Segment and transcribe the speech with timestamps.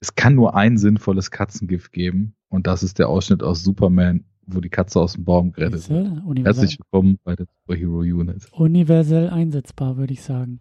[0.00, 4.60] es kann nur ein sinnvolles Katzengift geben und das ist der Ausschnitt aus Superman, wo
[4.60, 6.44] die Katze aus dem Baum gerettet wird.
[6.44, 8.48] Herzlich willkommen bei der Superhero Unit.
[8.52, 10.60] Universell einsetzbar, würde ich sagen.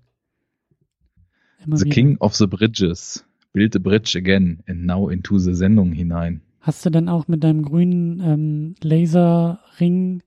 [1.66, 1.94] Immer the wieder.
[1.94, 3.26] King of the Bridges.
[3.54, 6.42] Build the bridge again and now into the Sendung hinein.
[6.60, 10.22] Hast du dann auch mit deinem grünen ähm, Laserring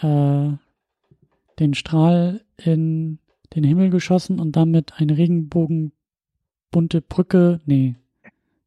[0.00, 0.50] äh,
[1.58, 3.18] den Strahl in
[3.54, 7.60] den Himmel geschossen und damit eine regenbogenbunte Brücke?
[7.64, 7.96] Nee.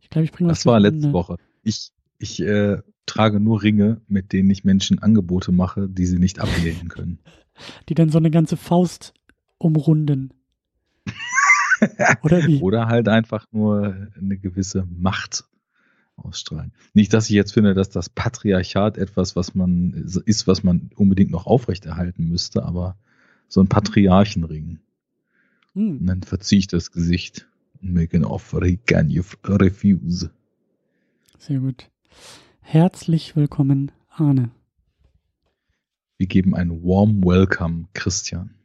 [0.10, 0.60] Ich glaube, ich bringe was.
[0.60, 1.38] Das war letzte Woche.
[1.62, 6.40] Ich, ich äh, trage nur Ringe, mit denen ich Menschen Angebote mache, die sie nicht
[6.40, 7.20] ablehnen können.
[7.90, 9.14] Die dann so eine ganze Faust
[9.58, 10.34] umrunden.
[12.24, 12.60] Oder wie?
[12.62, 15.44] Oder halt einfach nur eine gewisse Macht
[16.16, 16.72] ausstrahlen.
[16.94, 19.92] Nicht, dass ich jetzt finde, dass das Patriarchat etwas, was man
[20.26, 22.98] ist, was man unbedingt noch aufrechterhalten müsste, aber
[23.48, 24.80] so ein Patriarchenring.
[25.74, 25.98] Hm.
[26.00, 27.46] Und dann verziehe ich das Gesicht
[27.82, 29.12] make an offer he can
[29.44, 30.30] refuse.
[31.38, 31.90] Sehr gut.
[32.62, 34.52] Herzlich willkommen, Arne.
[36.18, 38.60] Wir geben ein warm Welcome, Christian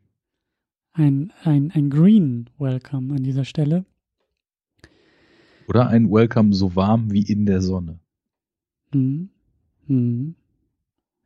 [0.95, 3.85] ein, ein, ein Green Welcome an dieser Stelle.
[5.69, 7.99] Oder ein Welcome so warm wie in der Sonne.
[8.93, 9.29] Hm.
[9.87, 10.37] Hm.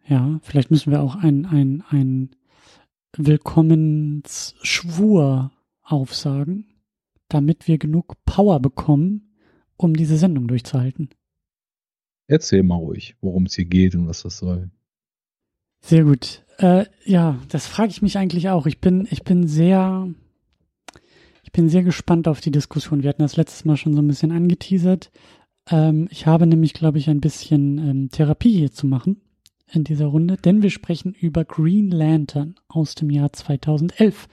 [0.07, 2.31] Ja, vielleicht müssen wir auch ein, ein, ein
[3.17, 5.53] Willkommensschwur
[5.83, 6.65] aufsagen,
[7.29, 9.35] damit wir genug Power bekommen,
[9.77, 11.11] um diese Sendung durchzuhalten.
[12.27, 14.71] Erzähl mal ruhig, worum es hier geht und was das soll.
[15.81, 16.45] Sehr gut.
[16.59, 18.67] Äh, ja, das frage ich mich eigentlich auch.
[18.67, 20.13] Ich bin, ich bin sehr,
[21.43, 23.03] ich bin sehr gespannt auf die Diskussion.
[23.03, 25.11] Wir hatten das letztes Mal schon so ein bisschen angeteasert.
[25.71, 29.21] Ähm, ich habe nämlich, glaube ich, ein bisschen ähm, Therapie hier zu machen
[29.71, 34.29] in dieser Runde, denn wir sprechen über Green Lantern aus dem Jahr 2011.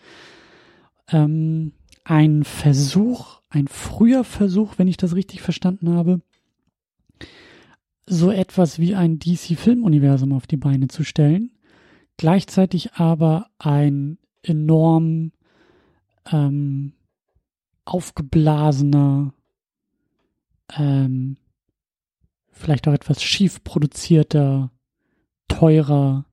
[1.11, 1.73] Ähm,
[2.05, 6.21] ein Versuch, ein früher Versuch, wenn ich das richtig verstanden habe,
[8.05, 11.51] so etwas wie ein DC-Filmuniversum auf die Beine zu stellen
[12.17, 15.31] gleichzeitig aber ein enorm
[16.31, 16.93] ähm,
[17.83, 19.33] aufgeblasener,
[20.75, 21.37] ähm,
[22.51, 24.71] vielleicht auch etwas schief produzierter,
[25.47, 26.25] teurer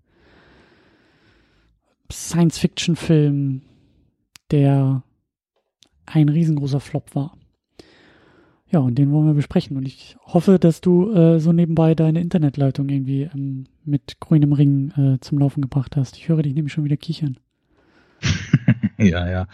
[2.11, 3.63] Science-Fiction-Film,
[4.51, 5.03] der
[6.07, 7.37] ein riesengroßer Flop war.
[8.73, 9.77] Ja, und den wollen wir besprechen.
[9.77, 14.93] Und ich hoffe, dass du äh, so nebenbei deine Internetleitung irgendwie ähm, mit grünem Ring
[14.97, 16.17] äh, zum Laufen gebracht hast.
[16.17, 17.37] Ich höre dich nämlich schon wieder kichern.
[18.99, 19.47] ja, ja.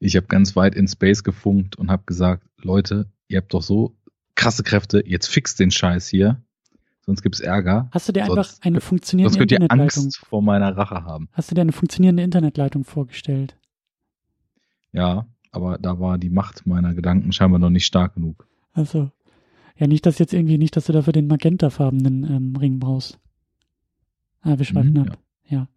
[0.00, 3.94] Ich habe ganz weit in Space gefunkt und habe gesagt, Leute, ihr habt doch so
[4.36, 6.40] krasse Kräfte, jetzt fixt den Scheiß hier.
[7.04, 7.88] Sonst gibt's Ärger.
[7.90, 11.28] Hast du dir sonst, einfach eine funktionierende sonst könnt ihr Angst vor meiner Rache haben.
[11.32, 13.56] Hast du dir eine funktionierende Internetleitung vorgestellt?
[14.92, 18.48] Ja, aber da war die Macht meiner Gedanken scheinbar noch nicht stark genug.
[18.72, 19.10] Also,
[19.78, 23.18] ja, nicht, dass jetzt irgendwie, nicht, dass du dafür den magentafarbenen ähm, Ring brauchst.
[24.40, 25.18] Ah, wir schweifen mhm, ab.
[25.48, 25.68] Ja.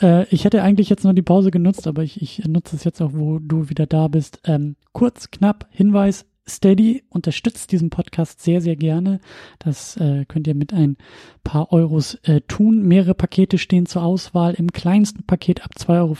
[0.00, 0.20] ja.
[0.20, 3.02] Äh, ich hätte eigentlich jetzt noch die Pause genutzt, aber ich, ich nutze es jetzt
[3.02, 4.40] auch, wo du wieder da bist.
[4.44, 6.24] Ähm, kurz, knapp, Hinweis,
[6.56, 9.20] Steady unterstützt diesen Podcast sehr, sehr gerne.
[9.58, 10.96] Das äh, könnt ihr mit ein
[11.44, 12.82] paar Euros äh, tun.
[12.82, 14.54] Mehrere Pakete stehen zur Auswahl.
[14.54, 16.16] Im kleinsten Paket ab 2,50 Euro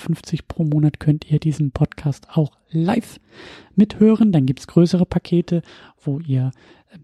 [0.48, 3.20] pro Monat könnt ihr diesen Podcast auch live
[3.74, 4.32] mithören.
[4.32, 5.62] Dann gibt's größere Pakete,
[6.02, 6.52] wo ihr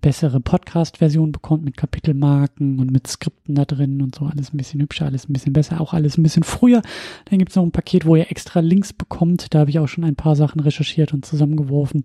[0.01, 4.81] bessere Podcast-Version bekommt mit Kapitelmarken und mit Skripten da drin und so alles ein bisschen
[4.81, 6.83] hübscher, alles ein bisschen besser, auch alles ein bisschen früher.
[7.27, 9.55] Dann gibt's noch ein Paket, wo ihr extra Links bekommt.
[9.55, 12.05] Da habe ich auch schon ein paar Sachen recherchiert und zusammengeworfen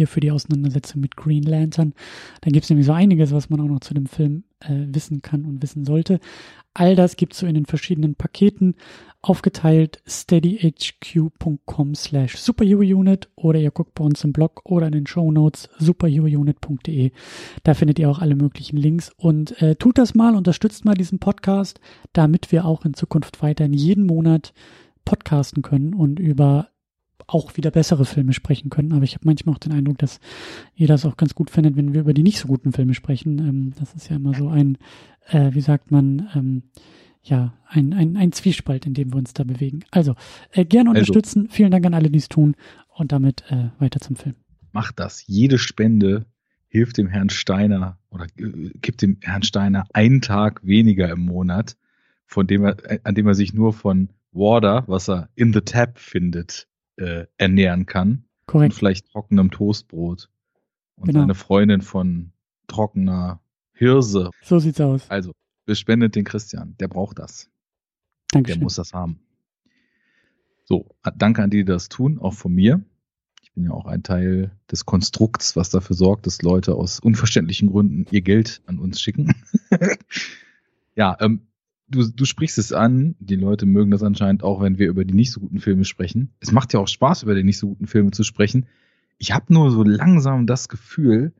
[0.00, 1.92] hier für die Auseinandersetzung mit Green Lantern.
[2.40, 5.20] Dann gibt es nämlich so einiges, was man auch noch zu dem Film äh, wissen
[5.20, 6.20] kann und wissen sollte.
[6.72, 8.76] All das gibt es so in den verschiedenen Paketen
[9.20, 15.30] aufgeteilt steadyhq.com slash superherounit oder ihr guckt bei uns im Blog oder in den Show
[15.30, 17.10] Notes superherounit.de.
[17.62, 21.18] Da findet ihr auch alle möglichen Links und äh, tut das mal, unterstützt mal diesen
[21.18, 21.78] Podcast,
[22.14, 24.54] damit wir auch in Zukunft weiterhin jeden Monat
[25.04, 26.68] podcasten können und über
[27.26, 28.92] auch wieder bessere Filme sprechen können.
[28.92, 30.20] Aber ich habe manchmal auch den Eindruck, dass
[30.74, 33.38] ihr das auch ganz gut findet, wenn wir über die nicht so guten Filme sprechen.
[33.38, 34.78] Ähm, das ist ja immer so ein,
[35.28, 36.62] äh, wie sagt man, ähm,
[37.22, 39.84] ja, ein, ein, ein Zwiespalt, in dem wir uns da bewegen.
[39.90, 40.14] Also,
[40.52, 41.48] äh, gerne also, unterstützen.
[41.50, 42.56] Vielen Dank an alle, die es tun.
[42.88, 44.34] Und damit äh, weiter zum Film.
[44.72, 45.26] Macht das.
[45.26, 46.26] Jede Spende
[46.68, 51.76] hilft dem Herrn Steiner oder äh, gibt dem Herrn Steiner einen Tag weniger im Monat,
[52.26, 55.60] von dem er, äh, an dem er sich nur von Water, was er in the
[55.60, 56.68] tap findet,
[57.00, 58.24] äh, ernähren kann.
[58.46, 58.72] Korrekt.
[58.72, 60.28] Und vielleicht trockenem Toastbrot.
[60.96, 61.22] Und genau.
[61.22, 62.32] eine Freundin von
[62.66, 63.40] trockener
[63.72, 64.30] Hirse.
[64.42, 65.08] So sieht's aus.
[65.10, 65.32] Also,
[65.64, 66.76] bespendet den Christian.
[66.78, 67.48] Der braucht das.
[68.32, 68.60] Dankeschön.
[68.60, 69.20] Der muss das haben.
[70.64, 72.84] So, danke an die, die das tun, auch von mir.
[73.42, 77.70] Ich bin ja auch ein Teil des Konstrukts, was dafür sorgt, dass Leute aus unverständlichen
[77.70, 79.34] Gründen ihr Geld an uns schicken.
[80.94, 81.48] ja, ähm,
[81.90, 83.16] du, du sprichst es an.
[83.18, 86.30] Die Leute mögen das anscheinend auch, wenn wir über die nicht so guten Filme sprechen.
[86.40, 88.66] Es macht ja auch Spaß, über die nicht so guten Filme zu sprechen.
[89.18, 91.32] Ich habe nur so langsam das Gefühl,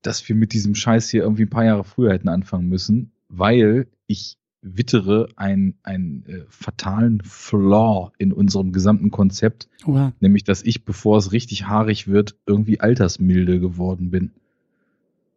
[0.00, 3.86] dass wir mit diesem Scheiß hier irgendwie ein paar Jahre früher hätten anfangen müssen, weil
[4.06, 9.68] ich wittere einen, einen äh, fatalen Flaw in unserem gesamten Konzept.
[9.84, 10.12] Oha.
[10.20, 14.30] Nämlich, dass ich, bevor es richtig haarig wird, irgendwie altersmilde geworden bin.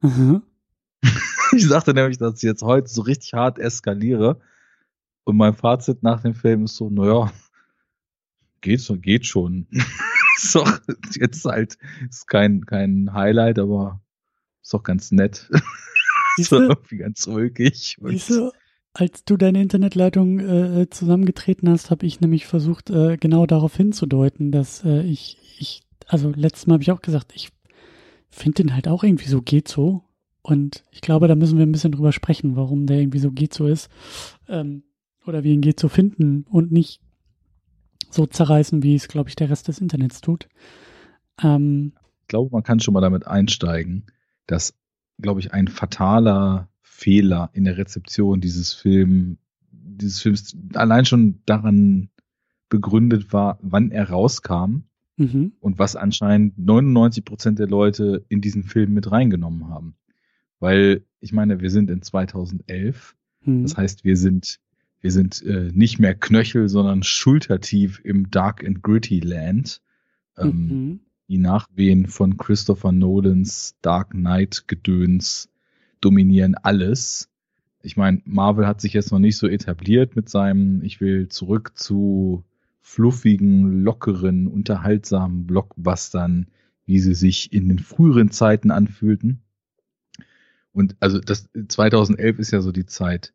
[0.01, 0.43] Mhm.
[1.57, 4.39] ich sagte nämlich, dass ich jetzt heute so richtig hart eskaliere.
[5.23, 7.31] Und mein Fazit nach dem Film ist so, naja,
[8.61, 9.67] geht, so, geht schon.
[10.37, 10.79] ist doch
[11.19, 11.77] jetzt halt,
[12.09, 14.01] ist kein, kein Highlight, aber
[14.61, 15.49] ist doch ganz nett.
[16.37, 17.97] ist doch irgendwie ganz ruhig.
[17.99, 18.51] Siehst du,
[18.93, 24.51] als du deine Internetleitung äh, zusammengetreten hast, habe ich nämlich versucht, äh, genau darauf hinzudeuten,
[24.51, 27.49] dass äh, ich, ich, also letztes Mal habe ich auch gesagt, ich
[28.29, 30.04] finde den halt auch irgendwie so geht so.
[30.45, 33.51] Und ich glaube, da müssen wir ein bisschen drüber sprechen, warum der irgendwie so geht
[33.51, 33.89] so ist.
[34.47, 34.83] Ähm,
[35.25, 37.01] oder wie ihn geht so finden und nicht
[38.11, 40.47] so zerreißen, wie es, glaube ich, der Rest des Internets tut.
[41.41, 44.05] Ähm, ich glaube, man kann schon mal damit einsteigen,
[44.45, 44.75] dass,
[45.19, 49.39] glaube ich, ein fataler Fehler in der Rezeption dieses Film,
[49.71, 52.09] dieses Films allein schon daran
[52.69, 54.83] begründet war, wann er rauskam
[55.17, 55.53] mhm.
[55.59, 59.95] und was anscheinend 99 Prozent der Leute in diesen Film mit reingenommen haben.
[60.59, 63.15] Weil ich meine, wir sind in 2011.
[63.43, 63.63] Mhm.
[63.63, 64.59] Das heißt, wir sind
[65.05, 69.83] wir sind äh, nicht mehr Knöchel, sondern schultertief im Dark and Gritty Land.
[70.35, 70.99] Ähm, mhm.
[71.27, 75.49] Die Nachwehen von Christopher Nolans Dark Knight Gedöns
[76.01, 77.29] dominieren alles.
[77.83, 81.73] Ich meine, Marvel hat sich jetzt noch nicht so etabliert mit seinem, ich will zurück
[81.75, 82.43] zu
[82.81, 86.47] fluffigen, lockeren, unterhaltsamen Blockbustern,
[86.87, 89.41] wie sie sich in den früheren Zeiten anfühlten.
[90.75, 93.33] Und also das 2011 ist ja so die Zeit,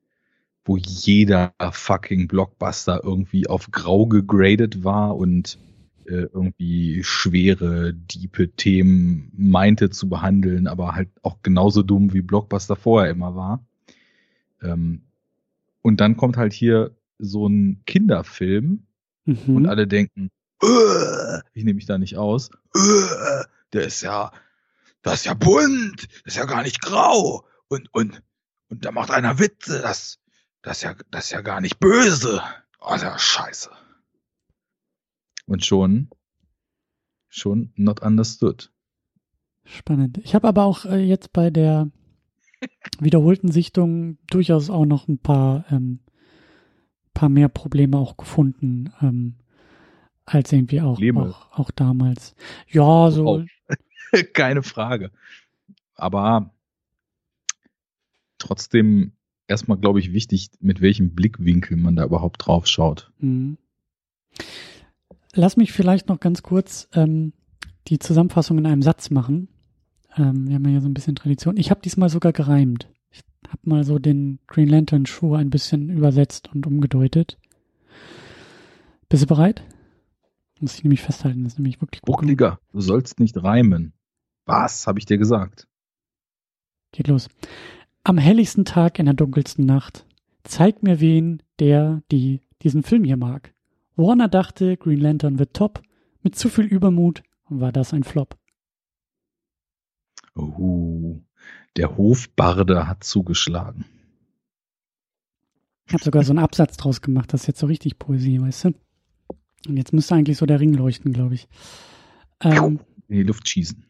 [0.67, 5.59] wo jeder fucking Blockbuster irgendwie auf grau gegradet war und
[6.05, 12.77] äh, irgendwie schwere, diepe Themen meinte zu behandeln, aber halt auch genauso dumm wie Blockbuster
[12.77, 13.65] vorher immer war.
[14.63, 15.01] Ähm,
[15.81, 18.83] und dann kommt halt hier so ein Kinderfilm
[19.25, 19.57] mhm.
[19.57, 20.31] und alle denken,
[21.55, 22.51] ich nehme mich da nicht aus,
[23.73, 24.31] der ist ja
[25.03, 27.45] das ist ja bunt, das ist ja gar nicht grau.
[27.69, 28.23] Und, und,
[28.69, 30.19] und da macht einer Witze, das,
[30.63, 32.43] das ist ja, das ist ja gar nicht böse.
[32.81, 33.71] Oh, ja scheiße.
[35.47, 36.11] Und schon,
[37.29, 38.73] schon not understood.
[39.65, 40.19] Spannend.
[40.19, 41.91] Ich habe aber auch äh, jetzt bei der
[42.99, 46.01] wiederholten Sichtung durchaus auch noch ein paar, ähm,
[47.15, 49.37] paar mehr Probleme auch gefunden, ähm,
[50.25, 52.35] als irgendwie auch, auch, auch damals.
[52.69, 53.45] Ja, so.
[54.33, 55.11] Keine Frage.
[55.95, 56.53] Aber
[58.39, 59.13] trotzdem
[59.47, 63.13] erstmal, glaube ich, wichtig, mit welchem Blickwinkel man da überhaupt drauf schaut.
[63.19, 63.59] Mhm.
[65.35, 67.33] Lass mich vielleicht noch ganz kurz ähm,
[67.89, 69.49] die Zusammenfassung in einem Satz machen.
[70.17, 71.57] Ähm, wir haben ja so ein bisschen Tradition.
[71.57, 72.89] Ich habe diesmal sogar gereimt.
[73.11, 77.39] Ich habe mal so den Green Lantern Schuh ein bisschen übersetzt und umgedeutet.
[79.09, 79.63] Bist du bereit?
[80.61, 83.95] Muss ich nämlich festhalten, das ist nämlich wirklich Buckliger, du sollst nicht reimen.
[84.51, 85.69] Was, habe ich dir gesagt?
[86.93, 87.29] Geht los.
[88.03, 90.07] Am helligsten Tag in der dunkelsten Nacht.
[90.43, 93.55] Zeig mir wen, der, die diesen Film hier mag.
[93.95, 95.83] Warner dachte, Green Lantern wird top.
[96.23, 98.37] Mit zu viel Übermut war das ein Flop.
[100.37, 101.21] Uh,
[101.77, 103.85] der Hofbarde hat zugeschlagen.
[105.87, 108.65] Ich habe sogar so einen Absatz draus gemacht, das ist jetzt so richtig Poesie, weißt
[108.65, 108.75] du?
[109.69, 111.49] Und jetzt müsste eigentlich so der Ring leuchten, glaube ich.
[112.41, 113.90] Ähm, in die Luft schießen.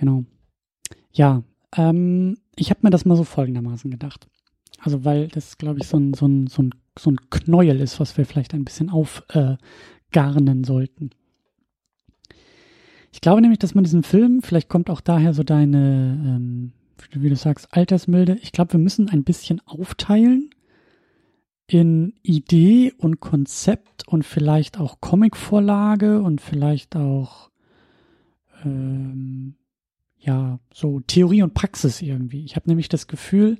[0.00, 0.24] Genau.
[1.12, 1.42] Ja,
[1.76, 4.28] ähm, ich habe mir das mal so folgendermaßen gedacht.
[4.78, 8.00] Also, weil das, glaube ich, so ein, so, ein, so, ein, so ein Knäuel ist,
[8.00, 9.60] was wir vielleicht ein bisschen aufgarnen
[10.62, 11.10] äh, sollten.
[13.12, 16.72] Ich glaube nämlich, dass man diesen Film, vielleicht kommt auch daher so deine, ähm,
[17.12, 18.38] wie du sagst, Altersmilde.
[18.40, 20.48] Ich glaube, wir müssen ein bisschen aufteilen
[21.66, 27.50] in Idee und Konzept und vielleicht auch Comicvorlage und vielleicht auch
[28.64, 29.56] ähm,
[30.20, 32.44] ja, so Theorie und Praxis irgendwie.
[32.44, 33.58] Ich habe nämlich das Gefühl,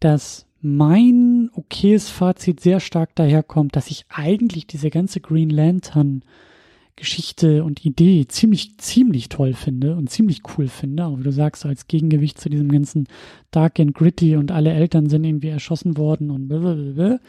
[0.00, 6.22] dass mein okayes Fazit sehr stark daherkommt, dass ich eigentlich diese ganze Green Lantern
[6.98, 11.06] Geschichte und Idee ziemlich, ziemlich toll finde und ziemlich cool finde.
[11.06, 13.06] Auch wie du sagst, als Gegengewicht zu diesem ganzen
[13.52, 17.20] Dark and Gritty und alle Eltern sind irgendwie erschossen worden und blablabla.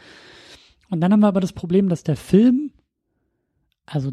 [0.90, 2.72] Und dann haben wir aber das Problem, dass der Film,
[3.86, 4.10] also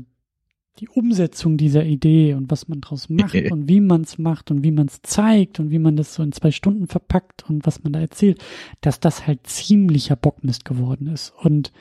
[0.80, 4.64] die Umsetzung dieser Idee und was man daraus macht und wie man es macht und
[4.64, 7.84] wie man es zeigt und wie man das so in zwei Stunden verpackt und was
[7.84, 8.44] man da erzählt,
[8.82, 11.34] dass das halt ziemlicher Bockmist geworden ist.
[11.42, 11.72] Und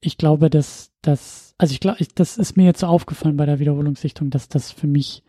[0.00, 3.60] ich glaube, dass das, also ich glaube, das ist mir jetzt so aufgefallen bei der
[3.60, 5.22] Wiederholungssichtung, dass das für mich,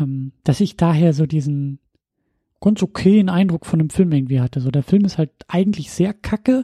[0.00, 1.78] ähm, dass ich daher so diesen
[2.60, 4.60] ganz okayen Eindruck von dem Film irgendwie hatte.
[4.60, 6.62] So, der Film ist halt eigentlich sehr kacke,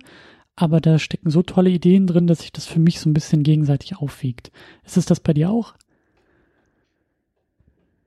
[0.57, 3.43] aber da stecken so tolle Ideen drin, dass sich das für mich so ein bisschen
[3.43, 4.53] gegenseitig aufwiegt.
[4.85, 5.75] Ist es das bei dir auch?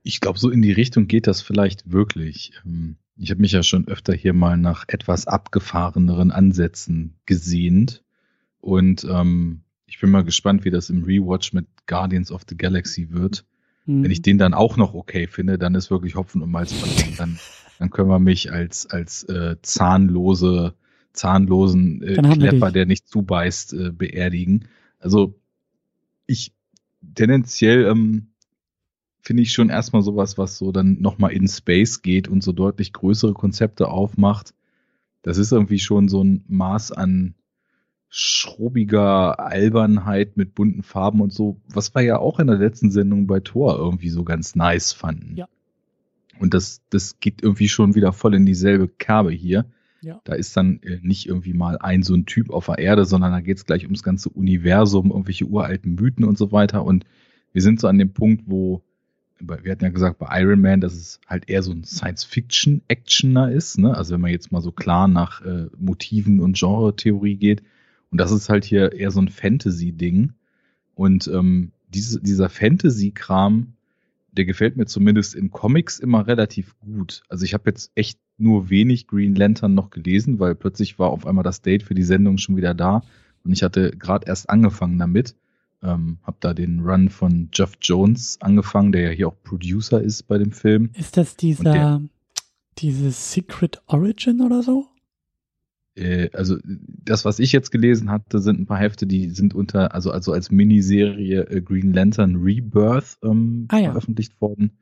[0.02, 2.52] Ich glaube, so in die Richtung geht das vielleicht wirklich.
[2.64, 8.02] Ähm, ich habe mich ja schon öfter hier mal nach etwas abgefahreneren Ansätzen gesehnt.
[8.60, 13.10] Und ähm, ich bin mal gespannt, wie das im Rewatch mit Guardians of the Galaxy
[13.10, 13.44] wird.
[13.84, 14.04] Mhm.
[14.04, 16.72] Wenn ich den dann auch noch okay finde, dann ist wirklich Hopfen und Malz.
[17.18, 17.38] Dann,
[17.78, 20.74] dann können wir mich als, als äh, zahnlose
[21.18, 24.68] zahnlosen äh, Klepper, der nicht zubeißt, äh, beerdigen.
[24.98, 25.38] Also
[26.26, 26.52] ich
[27.14, 28.28] tendenziell ähm,
[29.20, 32.92] finde ich schon erstmal sowas, was so dann nochmal in Space geht und so deutlich
[32.92, 34.54] größere Konzepte aufmacht.
[35.22, 37.34] Das ist irgendwie schon so ein Maß an
[38.08, 43.26] schrubbiger Albernheit mit bunten Farben und so, was wir ja auch in der letzten Sendung
[43.26, 45.36] bei Thor irgendwie so ganz nice fanden.
[45.36, 45.48] Ja.
[46.38, 49.66] Und das, das geht irgendwie schon wieder voll in dieselbe Kerbe hier.
[50.00, 50.20] Ja.
[50.24, 53.32] Da ist dann äh, nicht irgendwie mal ein so ein Typ auf der Erde, sondern
[53.32, 56.84] da geht es gleich ums ganze Universum, irgendwelche uralten Mythen und so weiter.
[56.84, 57.04] Und
[57.52, 58.82] wir sind so an dem Punkt, wo,
[59.40, 63.78] wir hatten ja gesagt bei Iron Man, dass es halt eher so ein Science-Fiction-Actioner ist.
[63.78, 63.96] Ne?
[63.96, 67.62] Also wenn man jetzt mal so klar nach äh, Motiven und Genre-Theorie geht.
[68.10, 70.32] Und das ist halt hier eher so ein Fantasy-Ding.
[70.94, 73.74] Und ähm, diese, dieser Fantasy-Kram,
[74.32, 77.22] der gefällt mir zumindest in Comics immer relativ gut.
[77.28, 81.26] Also ich habe jetzt echt nur wenig Green Lantern noch gelesen, weil plötzlich war auf
[81.26, 83.02] einmal das Date für die Sendung schon wieder da
[83.44, 85.34] und ich hatte gerade erst angefangen damit.
[85.80, 90.24] Ähm, hab da den Run von Jeff Jones angefangen, der ja hier auch Producer ist
[90.26, 90.90] bei dem Film.
[90.94, 92.02] Ist das dieser, der,
[92.78, 94.88] dieses Secret Origin oder so?
[95.94, 99.94] Äh, also das, was ich jetzt gelesen hatte, sind ein paar Hefte, die sind unter,
[99.94, 103.90] also, also als Miniserie äh, Green Lantern Rebirth ähm, ah, ja.
[103.90, 104.72] veröffentlicht worden.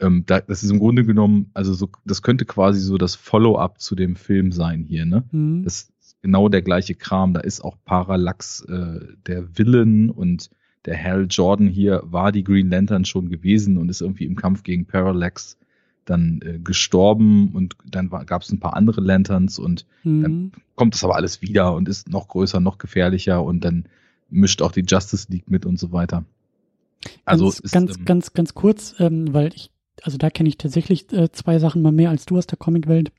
[0.00, 3.80] Ähm, da, das ist im Grunde genommen, also so, das könnte quasi so das Follow-up
[3.80, 5.24] zu dem Film sein hier, ne?
[5.30, 5.62] Mhm.
[5.64, 7.32] Das ist genau der gleiche Kram.
[7.32, 10.50] Da ist auch Parallax äh, der Villain und
[10.84, 14.62] der Hal Jordan hier war die Green Lantern schon gewesen und ist irgendwie im Kampf
[14.62, 15.58] gegen Parallax
[16.04, 20.22] dann äh, gestorben und dann gab es ein paar andere Lanterns und mhm.
[20.22, 23.86] dann kommt das aber alles wieder und ist noch größer, noch gefährlicher und dann
[24.30, 26.24] mischt auch die Justice League mit und so weiter.
[27.24, 29.70] Also ganz, ist, ganz, ähm, ganz, ganz kurz, ähm, weil ich
[30.02, 33.12] also da kenne ich tatsächlich äh, zwei Sachen mal mehr als du aus der Comicwelt.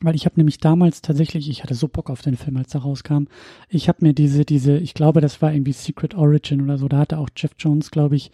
[0.00, 2.82] Weil ich habe nämlich damals tatsächlich, ich hatte so Bock auf den Film, als er
[2.82, 3.24] rauskam.
[3.68, 6.88] Ich habe mir diese, diese, ich glaube, das war irgendwie Secret Origin oder so.
[6.88, 8.32] Da hatte auch Jeff Jones, glaube ich,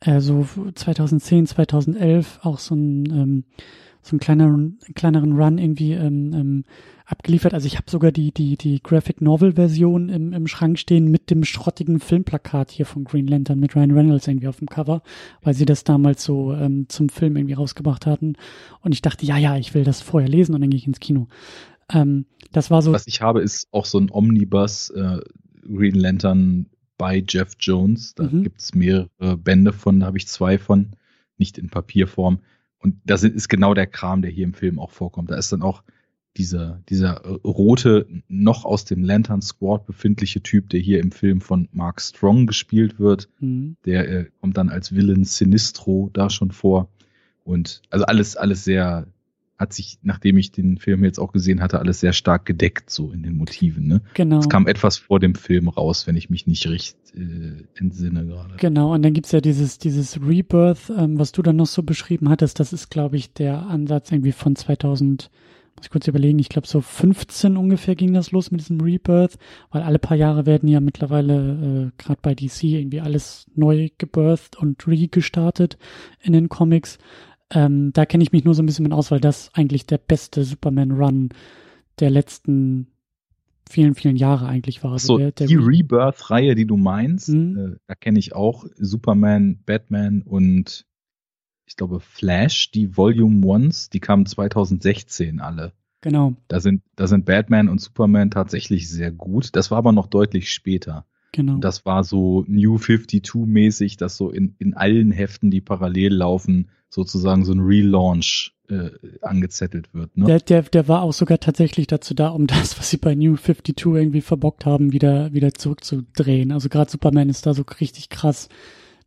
[0.00, 3.44] äh, so 2010, 2011 auch so ein ähm,
[4.04, 6.64] so einen kleineren, kleineren Run irgendwie ähm, ähm,
[7.06, 7.54] abgeliefert.
[7.54, 11.30] Also ich habe sogar die, die, die Graphic Novel Version im, im Schrank stehen mit
[11.30, 15.02] dem schrottigen Filmplakat hier von Green Lantern mit Ryan Reynolds irgendwie auf dem Cover,
[15.42, 18.36] weil sie das damals so ähm, zum Film irgendwie rausgebracht hatten.
[18.80, 21.00] Und ich dachte, ja, ja, ich will das vorher lesen und dann gehe ich ins
[21.00, 21.28] Kino.
[21.92, 22.92] Ähm, das war so.
[22.92, 25.20] Was ich habe, ist auch so ein Omnibus äh,
[25.62, 26.66] Green Lantern
[26.98, 28.14] bei Jeff Jones.
[28.14, 28.44] Da mhm.
[28.44, 30.92] gibt es mehrere Bände von, da habe ich zwei von,
[31.38, 32.40] nicht in Papierform.
[32.84, 35.30] Und das ist genau der Kram, der hier im Film auch vorkommt.
[35.30, 35.82] Da ist dann auch
[36.36, 41.66] dieser, dieser rote, noch aus dem Lantern Squad befindliche Typ, der hier im Film von
[41.72, 43.30] Mark Strong gespielt wird.
[43.40, 43.78] Mhm.
[43.86, 46.90] Der äh, kommt dann als Villain Sinistro da schon vor.
[47.42, 49.06] Und also alles, alles sehr,
[49.56, 53.12] hat sich, nachdem ich den Film jetzt auch gesehen hatte, alles sehr stark gedeckt, so
[53.12, 53.86] in den Motiven.
[53.86, 54.02] Ne?
[54.14, 54.40] Genau.
[54.40, 58.56] Es kam etwas vor dem Film raus, wenn ich mich nicht recht äh, entsinne gerade.
[58.56, 62.28] Genau, und dann gibt's ja dieses, dieses Rebirth, ähm, was du dann noch so beschrieben
[62.30, 65.30] hattest, das ist, glaube ich, der Ansatz irgendwie von 2000,
[65.76, 69.36] muss ich kurz überlegen, ich glaube so 15 ungefähr ging das los mit diesem Rebirth,
[69.70, 74.56] weil alle paar Jahre werden ja mittlerweile äh, gerade bei DC irgendwie alles neu gebirthed
[74.56, 75.78] und regestartet
[76.20, 76.98] in den Comics.
[77.50, 79.98] Ähm, da kenne ich mich nur so ein bisschen mit aus, weil das eigentlich der
[79.98, 81.30] beste Superman-Run
[82.00, 82.88] der letzten
[83.68, 84.92] vielen, vielen Jahre eigentlich war.
[84.92, 87.56] Also so, der, der die Rebirth-Reihe, die du meinst, mhm.
[87.56, 90.86] äh, da kenne ich auch Superman, Batman und
[91.66, 95.72] ich glaube Flash, die Volume Ones, die kamen 2016 alle.
[96.02, 96.34] Genau.
[96.48, 99.56] Da sind, da sind Batman und Superman tatsächlich sehr gut.
[99.56, 101.06] Das war aber noch deutlich später.
[101.32, 101.54] Genau.
[101.54, 106.68] Und das war so New 52-mäßig, dass so in, in allen Heften, die parallel laufen,
[106.94, 110.16] sozusagen so ein Relaunch äh, angezettelt wird.
[110.16, 110.26] Ne?
[110.26, 113.36] Der, der, der war auch sogar tatsächlich dazu da, um das, was sie bei New
[113.36, 116.52] 52 irgendwie verbockt haben, wieder, wieder zurückzudrehen.
[116.52, 118.48] Also gerade Superman ist da so richtig krass.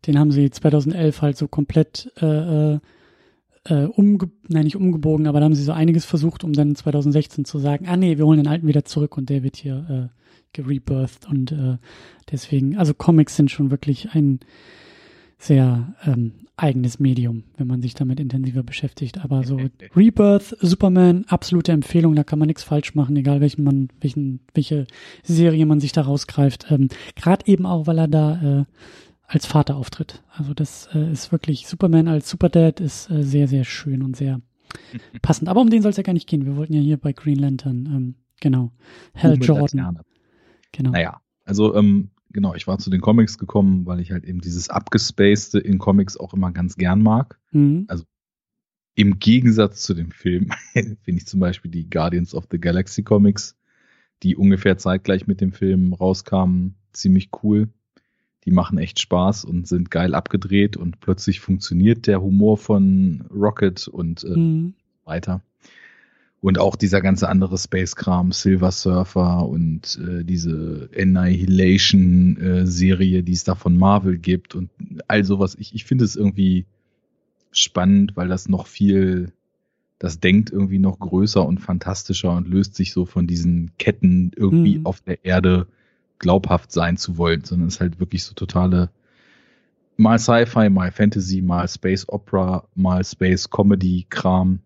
[0.06, 2.79] Den haben sie 2011 halt so komplett äh, äh,
[3.65, 7.46] äh, umge nein, nicht umgebogen, aber da haben sie so einiges versucht, um dann 2016
[7.46, 10.17] zu sagen, ah nee, wir holen den alten wieder zurück und der wird hier äh,
[10.53, 11.77] gerebirthed und äh,
[12.32, 14.39] deswegen, also Comics sind schon wirklich ein
[15.38, 19.24] sehr ähm, eigenes Medium, wenn man sich damit intensiver beschäftigt.
[19.24, 19.60] Aber so
[19.96, 24.88] Rebirth, Superman, absolute Empfehlung, da kann man nichts falsch machen, egal welchen man, welchen, welche
[25.24, 26.72] Serie man sich da rausgreift.
[26.72, 28.65] Ähm, Gerade eben auch, weil er da äh,
[29.27, 30.24] als Vater auftritt.
[30.32, 34.41] Also das äh, ist wirklich Superman als Superdad ist äh, sehr, sehr schön und sehr
[35.22, 35.50] passend.
[35.50, 36.46] Aber um den soll es ja gar nicht gehen.
[36.46, 38.72] Wir wollten ja hier bei Green Lantern, ähm, genau.
[39.15, 40.00] Hal Jordan.
[40.72, 40.91] Genau.
[40.91, 44.70] Naja, also ähm, genau, ich war zu den Comics gekommen, weil ich halt eben dieses
[44.70, 47.39] Abgespacede in Comics auch immer ganz gern mag.
[47.50, 47.86] Mhm.
[47.88, 48.03] Also
[48.94, 53.58] im Gegensatz zu dem Film finde ich zum Beispiel die Guardians of the Galaxy Comics,
[54.22, 57.70] die ungefähr zeitgleich mit dem Film rauskamen, ziemlich cool.
[58.46, 63.88] Die machen echt Spaß und sind geil abgedreht und plötzlich funktioniert der Humor von Rocket
[63.88, 64.75] und äh, mhm.
[65.06, 65.41] weiter.
[66.39, 73.44] Und auch dieser ganze andere Space-Kram, Silver Surfer und äh, diese Annihilation-Serie, äh, die es
[73.44, 74.70] da von Marvel gibt und
[75.08, 75.56] all sowas.
[75.60, 76.67] Ich, ich finde es irgendwie
[77.51, 79.34] spannend, weil das noch viel,
[79.98, 84.77] das denkt irgendwie noch größer und fantastischer und löst sich so von diesen Ketten irgendwie
[84.77, 84.86] mhm.
[84.86, 85.65] auf der Erde
[86.20, 88.91] glaubhaft sein zu wollen, sondern es ist halt wirklich so totale
[89.98, 94.60] mal Sci-Fi, mal Fantasy, mal Space Opera, mal Space Comedy Kram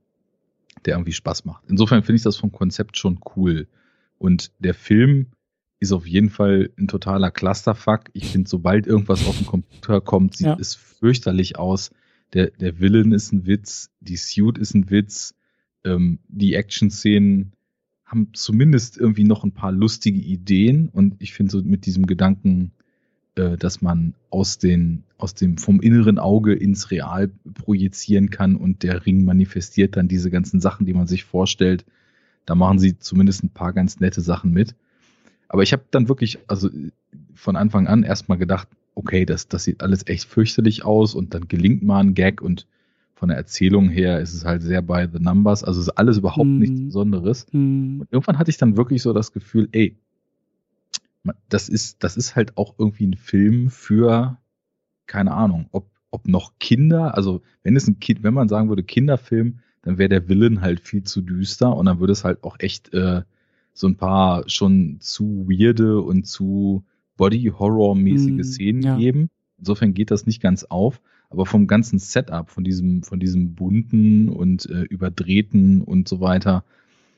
[0.85, 1.63] der irgendwie Spaß macht.
[1.67, 3.67] Insofern finde ich das vom Konzept schon cool.
[4.17, 5.27] Und der Film
[5.79, 8.03] ist auf jeden Fall ein totaler Clusterfuck.
[8.13, 10.57] Ich finde, sobald irgendwas auf den Computer kommt, sieht ja.
[10.59, 11.91] es fürchterlich aus.
[12.33, 15.35] Der, der Villain ist ein Witz, die Suit ist ein Witz,
[15.83, 17.53] ähm, die Action-Szenen
[18.05, 22.73] haben zumindest irgendwie noch ein paar lustige Ideen und ich finde so mit diesem Gedanken,
[23.35, 28.83] äh, dass man aus den, aus dem, vom inneren Auge ins Real projizieren kann und
[28.83, 31.85] der Ring manifestiert dann diese ganzen Sachen, die man sich vorstellt.
[32.45, 34.75] Da machen sie zumindest ein paar ganz nette Sachen mit.
[35.47, 36.69] Aber ich habe dann wirklich, also
[37.33, 41.47] von Anfang an erstmal gedacht, okay, das, das sieht alles echt fürchterlich aus und dann
[41.47, 42.67] gelingt mal ein Gag und
[43.15, 46.47] von der Erzählung her ist es halt sehr bei The Numbers, also ist alles überhaupt
[46.47, 46.57] mm.
[46.57, 47.45] nichts Besonderes.
[47.51, 48.01] Mm.
[48.01, 49.95] Und irgendwann hatte ich dann wirklich so das Gefühl, ey,
[51.49, 54.37] das ist, das ist halt auch irgendwie ein Film für,
[55.07, 58.83] keine Ahnung, ob, ob noch Kinder, also wenn es ein Kind, wenn man sagen würde
[58.83, 62.57] Kinderfilm, dann wäre der Willen halt viel zu düster und dann würde es halt auch
[62.59, 63.23] echt äh,
[63.73, 66.83] so ein paar schon zu weirde und zu
[67.17, 68.97] Body-Horror-mäßige mm, Szenen ja.
[68.97, 69.29] geben.
[69.57, 74.29] Insofern geht das nicht ganz auf, aber vom ganzen Setup, von diesem, von diesem bunten
[74.29, 76.63] und äh, überdrehten und so weiter,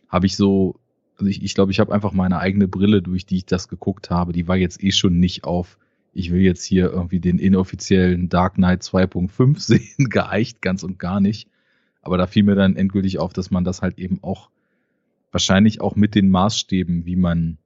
[0.10, 0.76] habe ich so
[1.18, 3.68] also ich glaube, ich, glaub, ich habe einfach meine eigene Brille, durch die ich das
[3.68, 4.34] geguckt habe.
[4.34, 5.78] Die war jetzt eh schon nicht auf,
[6.14, 9.60] ich will jetzt hier irgendwie den inoffiziellen Dark Knight 2.5
[9.98, 11.48] sehen, geeicht ganz und gar nicht.
[12.02, 14.50] Aber da fiel mir dann endgültig auf, dass man das halt eben auch
[15.32, 17.58] wahrscheinlich auch mit den Maßstäben, wie man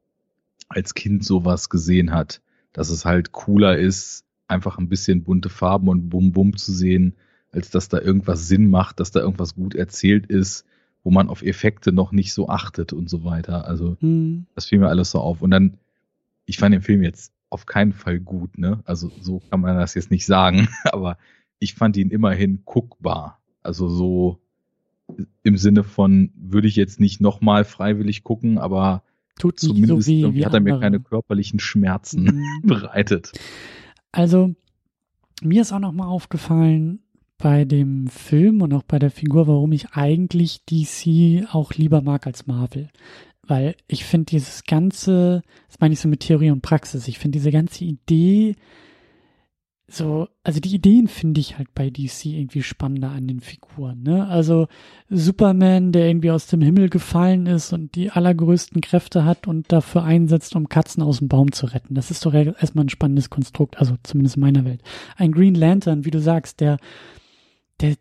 [0.69, 2.41] als Kind sowas gesehen hat,
[2.73, 7.15] dass es halt cooler ist, einfach ein bisschen bunte Farben und Bum-Bum zu sehen,
[7.51, 10.65] als dass da irgendwas Sinn macht, dass da irgendwas gut erzählt ist,
[11.07, 13.65] wo man auf Effekte noch nicht so achtet und so weiter.
[13.65, 14.45] Also mhm.
[14.55, 15.41] das fiel mir alles so auf.
[15.41, 15.77] Und dann,
[16.45, 18.81] ich fand den Film jetzt auf keinen Fall gut, ne?
[18.83, 21.17] Also so kann man das jetzt nicht sagen, aber
[21.59, 23.39] ich fand ihn immerhin guckbar.
[23.63, 24.41] Also so
[25.43, 29.01] im Sinne von, würde ich jetzt nicht nochmal freiwillig gucken, aber
[29.39, 32.61] Tut zumindest so wie, wie hat er mir keine körperlichen Schmerzen mhm.
[32.67, 33.31] bereitet.
[34.11, 34.55] Also
[35.41, 36.99] mir ist auch nochmal aufgefallen,
[37.37, 42.25] bei dem Film und auch bei der Figur, warum ich eigentlich DC auch lieber mag
[42.27, 42.89] als Marvel.
[43.45, 47.37] Weil ich finde dieses ganze, das meine ich so mit Theorie und Praxis, ich finde
[47.37, 48.55] diese ganze Idee,
[49.89, 54.27] so, also die Ideen finde ich halt bei DC irgendwie spannender an den Figuren, ne?
[54.27, 54.67] Also
[55.09, 60.03] Superman, der irgendwie aus dem Himmel gefallen ist und die allergrößten Kräfte hat und dafür
[60.03, 61.95] einsetzt, um Katzen aus dem Baum zu retten.
[61.95, 64.81] Das ist doch erstmal ein spannendes Konstrukt, also zumindest in meiner Welt.
[65.15, 66.79] Ein Green Lantern, wie du sagst, der
[67.81, 67.95] der,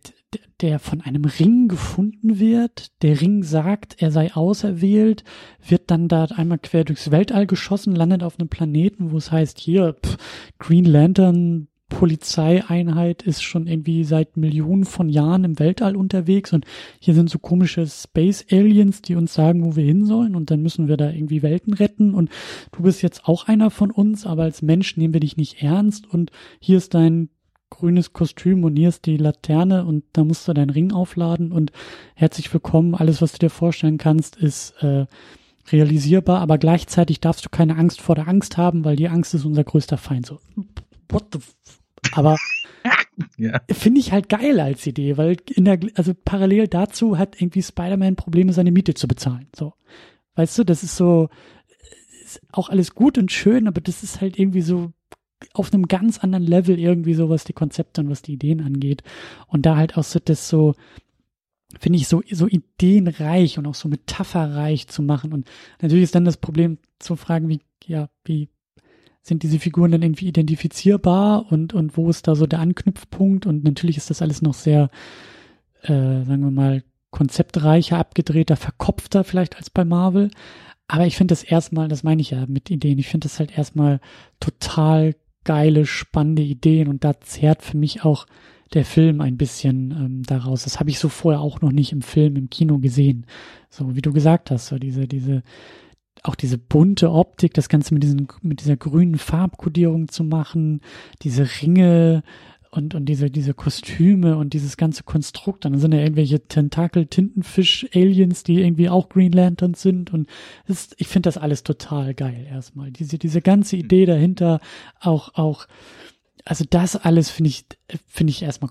[0.61, 2.91] der von einem Ring gefunden wird.
[3.03, 5.25] Der Ring sagt, er sei auserwählt,
[5.67, 9.59] wird dann da einmal quer durchs Weltall geschossen, landet auf einem Planeten, wo es heißt,
[9.59, 10.17] hier, pff,
[10.59, 16.65] Green Lantern Polizeieinheit ist schon irgendwie seit Millionen von Jahren im Weltall unterwegs und
[16.99, 20.62] hier sind so komische Space Aliens, die uns sagen, wo wir hin sollen und dann
[20.62, 22.29] müssen wir da irgendwie Welten retten und
[22.73, 26.12] du bist jetzt auch einer von uns, aber als Mensch nehmen wir dich nicht ernst
[26.12, 27.29] und hier ist dein
[27.70, 31.72] grünes Kostüm und hier ist die Laterne und da musst du deinen Ring aufladen und
[32.14, 35.07] herzlich willkommen, alles, was du dir vorstellen kannst, ist äh,
[35.70, 39.44] realisierbar, aber gleichzeitig darfst du keine Angst vor der Angst haben, weil die Angst ist
[39.44, 40.26] unser größter Feind.
[40.26, 40.40] So,
[41.09, 41.55] what the f
[42.12, 42.37] aber
[43.37, 43.61] ja.
[43.72, 48.16] finde ich halt geil als Idee, weil in der, also parallel dazu hat irgendwie Spider-Man
[48.16, 49.48] Probleme, seine Miete zu bezahlen.
[49.55, 49.74] So,
[50.37, 51.29] weißt du, das ist so,
[52.24, 54.92] ist auch alles gut und schön, aber das ist halt irgendwie so
[55.53, 59.03] auf einem ganz anderen Level irgendwie so, was die Konzepte und was die Ideen angeht.
[59.46, 60.75] Und da halt auch so das so,
[61.79, 65.33] finde ich, so, so ideenreich und auch so metapherreich zu machen.
[65.33, 65.49] Und
[65.81, 68.49] natürlich ist dann das Problem zu fragen, wie, ja, wie
[69.22, 73.44] sind diese Figuren dann irgendwie identifizierbar und, und wo ist da so der Anknüpfpunkt?
[73.44, 74.88] Und natürlich ist das alles noch sehr,
[75.83, 80.31] äh, sagen wir mal, konzeptreicher, abgedrehter, verkopfter vielleicht als bei Marvel.
[80.88, 83.57] Aber ich finde das erstmal, das meine ich ja mit Ideen, ich finde das halt
[83.57, 84.01] erstmal
[84.38, 88.26] total geile, spannende Ideen und da zehrt für mich auch
[88.74, 90.64] der Film ein bisschen ähm, daraus.
[90.64, 93.24] Das habe ich so vorher auch noch nicht im Film, im Kino gesehen.
[93.70, 95.42] So wie du gesagt hast, so diese, diese,
[96.24, 100.80] auch diese bunte Optik, das Ganze mit diesen, mit dieser grünen Farbkodierung zu machen,
[101.22, 102.24] diese Ringe,
[102.70, 105.64] und, und diese, diese Kostüme und dieses ganze Konstrukt.
[105.64, 110.12] Dann sind ja irgendwelche Tentakel-Tintenfisch-Aliens, die irgendwie auch Green Lanterns sind.
[110.12, 110.29] Und
[110.66, 112.90] ist, ich finde das alles total geil erstmal.
[112.90, 114.61] Diese, diese ganze Idee dahinter,
[115.00, 115.66] auch, auch,
[116.44, 117.66] also das alles finde ich,
[118.07, 118.70] finde ich erstmal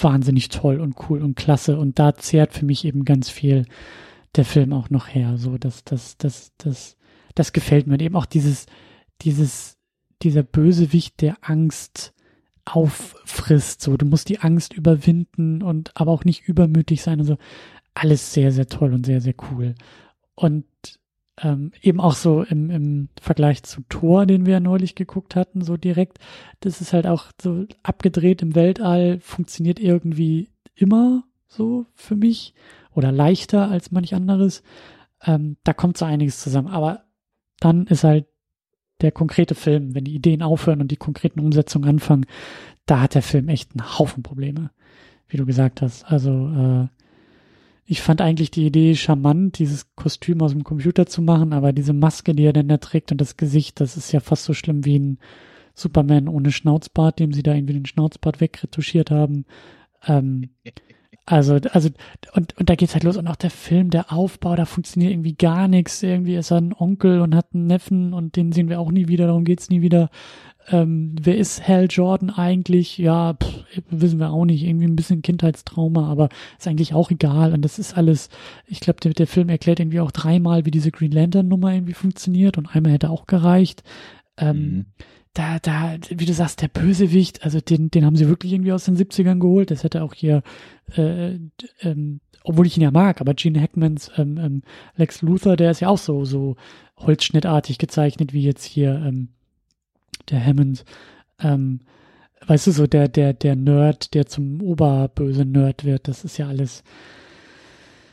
[0.00, 1.78] wahnsinnig toll und cool und klasse.
[1.78, 3.66] Und da zehrt für mich eben ganz viel
[4.36, 5.38] der Film auch noch her.
[5.38, 6.96] So, das, das, das, das,
[7.34, 7.94] das gefällt mir.
[7.94, 8.66] Und eben auch dieses,
[9.22, 9.78] dieses,
[10.22, 12.12] dieser Bösewicht der Angst,
[12.66, 13.80] auffrisst.
[13.80, 17.38] So, du musst die Angst überwinden und aber auch nicht übermütig sein und so.
[17.94, 19.74] Alles sehr, sehr toll und sehr, sehr cool.
[20.34, 20.66] Und
[21.40, 25.62] ähm, eben auch so im, im Vergleich zu Thor, den wir ja neulich geguckt hatten,
[25.62, 26.18] so direkt,
[26.60, 32.54] das ist halt auch so abgedreht im Weltall, funktioniert irgendwie immer so für mich
[32.92, 34.62] oder leichter als manch anderes.
[35.22, 36.68] Ähm, da kommt so einiges zusammen.
[36.68, 37.04] Aber
[37.60, 38.26] dann ist halt
[39.00, 42.26] der konkrete Film, wenn die Ideen aufhören und die konkreten Umsetzungen anfangen,
[42.86, 44.70] da hat der Film echt einen Haufen Probleme,
[45.28, 46.04] wie du gesagt hast.
[46.04, 46.88] Also äh,
[47.84, 51.92] ich fand eigentlich die Idee charmant, dieses Kostüm aus dem Computer zu machen, aber diese
[51.92, 54.84] Maske, die er denn da trägt und das Gesicht, das ist ja fast so schlimm
[54.84, 55.18] wie ein
[55.74, 59.44] Superman ohne Schnauzbart, dem sie da irgendwie den Schnauzbart wegretuschiert haben.
[60.06, 60.50] Ähm,
[61.28, 61.90] also, also,
[62.34, 63.16] und, und da geht's halt los.
[63.16, 66.02] Und auch der Film, der Aufbau, da funktioniert irgendwie gar nichts.
[66.04, 69.08] Irgendwie ist er ein Onkel und hat einen Neffen und den sehen wir auch nie
[69.08, 70.08] wieder, darum geht's nie wieder.
[70.68, 72.98] Ähm, wer ist Hal Jordan eigentlich?
[72.98, 74.62] Ja, pff, wissen wir auch nicht.
[74.62, 77.52] Irgendwie ein bisschen Kindheitstrauma, aber ist eigentlich auch egal.
[77.52, 78.30] Und das ist alles,
[78.66, 81.94] ich glaube, der, der Film erklärt irgendwie auch dreimal, wie diese Green Lantern Nummer irgendwie
[81.94, 83.82] funktioniert und einmal hätte auch gereicht.
[84.38, 84.86] Ähm, mhm
[85.36, 88.86] da, da, wie du sagst, der Bösewicht, also den, den haben sie wirklich irgendwie aus
[88.86, 89.70] den 70ern geholt.
[89.70, 90.42] Das hätte auch hier,
[90.94, 91.38] äh,
[91.80, 94.62] ähm, obwohl ich ihn ja mag, aber Gene Hackmans ähm, ähm,
[94.96, 96.56] Lex Luthor, der ist ja auch so, so
[96.96, 99.28] holzschnittartig gezeichnet wie jetzt hier ähm,
[100.30, 100.86] der Hammond.
[101.38, 101.80] Ähm,
[102.46, 106.48] weißt du, so der, der, der Nerd, der zum oberböse Nerd wird, das ist ja
[106.48, 106.82] alles.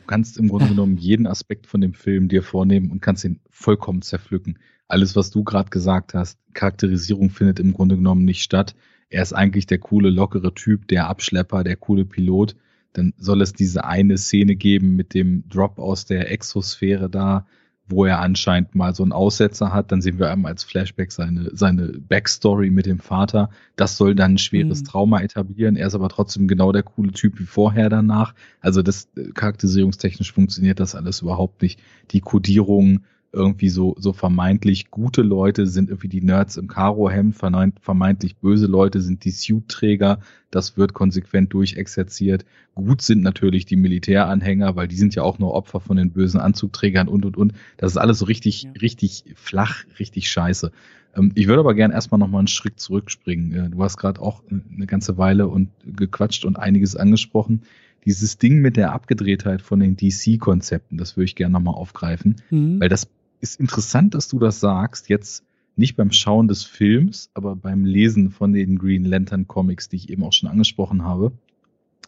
[0.02, 3.40] Du kannst im Grunde genommen jeden Aspekt von dem Film dir vornehmen und kannst ihn
[3.48, 8.74] vollkommen zerpflücken alles, was du gerade gesagt hast, Charakterisierung findet im Grunde genommen nicht statt.
[9.08, 12.56] Er ist eigentlich der coole, lockere Typ, der Abschlepper, der coole Pilot.
[12.92, 17.46] Dann soll es diese eine Szene geben mit dem Drop aus der Exosphäre da,
[17.86, 19.92] wo er anscheinend mal so einen Aussetzer hat.
[19.92, 23.50] Dann sehen wir einmal als Flashback seine, seine Backstory mit dem Vater.
[23.76, 24.86] Das soll dann ein schweres mhm.
[24.86, 25.76] Trauma etablieren.
[25.76, 28.34] Er ist aber trotzdem genau der coole Typ wie vorher danach.
[28.60, 31.80] Also das äh, charakterisierungstechnisch funktioniert das alles überhaupt nicht.
[32.12, 33.00] Die Kodierung,
[33.34, 39.00] irgendwie so, so vermeintlich gute Leute sind irgendwie die Nerds im Karo-Hemd, vermeintlich böse Leute
[39.00, 40.20] sind die Suit-Träger,
[40.50, 42.44] das wird konsequent durchexerziert.
[42.74, 46.40] Gut sind natürlich die Militäranhänger, weil die sind ja auch nur Opfer von den bösen
[46.40, 47.52] Anzugträgern und, und, und.
[47.76, 48.70] Das ist alles so richtig, ja.
[48.80, 50.72] richtig flach, richtig scheiße.
[51.16, 53.52] Ähm, ich würde aber gern erstmal nochmal einen Schritt zurückspringen.
[53.52, 57.62] Äh, du hast gerade auch eine ganze Weile und gequatscht und einiges angesprochen
[58.04, 62.80] dieses Ding mit der Abgedrehtheit von den DC-Konzepten, das würde ich gerne nochmal aufgreifen, mhm.
[62.80, 63.08] weil das
[63.44, 65.44] ist interessant, dass du das sagst, jetzt
[65.76, 70.08] nicht beim Schauen des Films, aber beim Lesen von den Green Lantern Comics, die ich
[70.08, 71.32] eben auch schon angesprochen habe.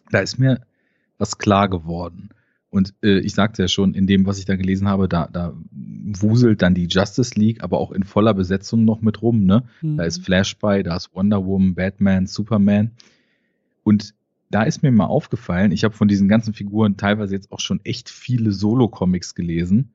[0.09, 0.61] Da ist mir
[1.17, 2.29] was klar geworden.
[2.69, 5.53] Und äh, ich sagte ja schon, in dem, was ich da gelesen habe, da, da
[5.71, 9.45] wuselt dann die Justice League, aber auch in voller Besetzung noch mit rum.
[9.45, 9.63] Ne?
[9.81, 9.97] Mhm.
[9.97, 12.91] Da ist Flash bei, da ist Wonder Woman, Batman, Superman.
[13.83, 14.15] Und
[14.49, 17.79] da ist mir mal aufgefallen, ich habe von diesen ganzen Figuren teilweise jetzt auch schon
[17.83, 19.93] echt viele Solo-Comics gelesen.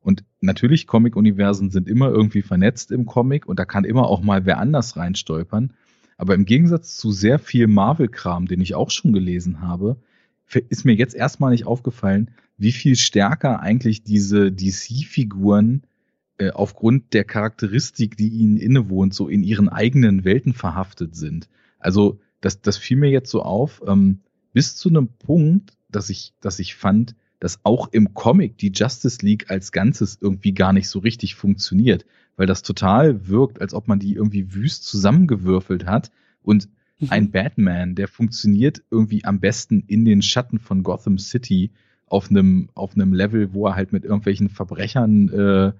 [0.00, 4.46] Und natürlich, Comic-Universen sind immer irgendwie vernetzt im Comic und da kann immer auch mal
[4.46, 5.74] wer anders reinstolpern.
[6.16, 9.96] Aber im Gegensatz zu sehr viel Marvel-Kram, den ich auch schon gelesen habe,
[10.68, 15.82] ist mir jetzt erstmal nicht aufgefallen, wie viel stärker eigentlich diese DC-Figuren
[16.38, 21.48] äh, aufgrund der Charakteristik, die ihnen innewohnt, so in ihren eigenen Welten verhaftet sind.
[21.78, 24.20] Also das, das fiel mir jetzt so auf, ähm,
[24.52, 29.24] bis zu einem Punkt, dass ich, dass ich fand, dass auch im Comic die Justice
[29.24, 33.88] League als Ganzes irgendwie gar nicht so richtig funktioniert, weil das total wirkt, als ob
[33.88, 36.10] man die irgendwie wüst zusammengewürfelt hat
[36.42, 36.68] und
[37.00, 37.08] mhm.
[37.10, 41.70] ein Batman, der funktioniert irgendwie am besten in den Schatten von Gotham City
[42.06, 45.72] auf einem auf einem Level, wo er halt mit irgendwelchen Verbrechern äh,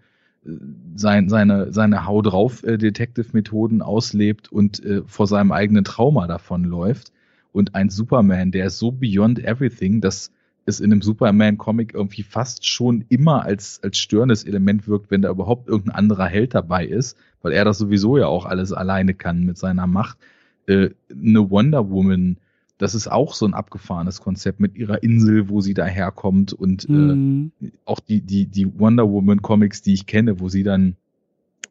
[0.94, 7.12] sein, seine, seine Hau drauf äh, Detective-Methoden auslebt und äh, vor seinem eigenen Trauma davonläuft.
[7.52, 10.30] Und ein Superman, der ist so beyond everything, dass
[10.66, 15.30] es in einem Superman-Comic irgendwie fast schon immer als, als störendes Element wirkt, wenn da
[15.30, 19.44] überhaupt irgendein anderer Held dabei ist, weil er das sowieso ja auch alles alleine kann
[19.44, 20.18] mit seiner Macht.
[20.66, 22.36] Äh, eine Wonder Woman,
[22.78, 26.92] das ist auch so ein abgefahrenes Konzept mit ihrer Insel, wo sie daherkommt und äh,
[26.92, 27.52] mhm.
[27.60, 30.96] äh, auch die, die, die Wonder Woman Comics, die ich kenne, wo sie dann,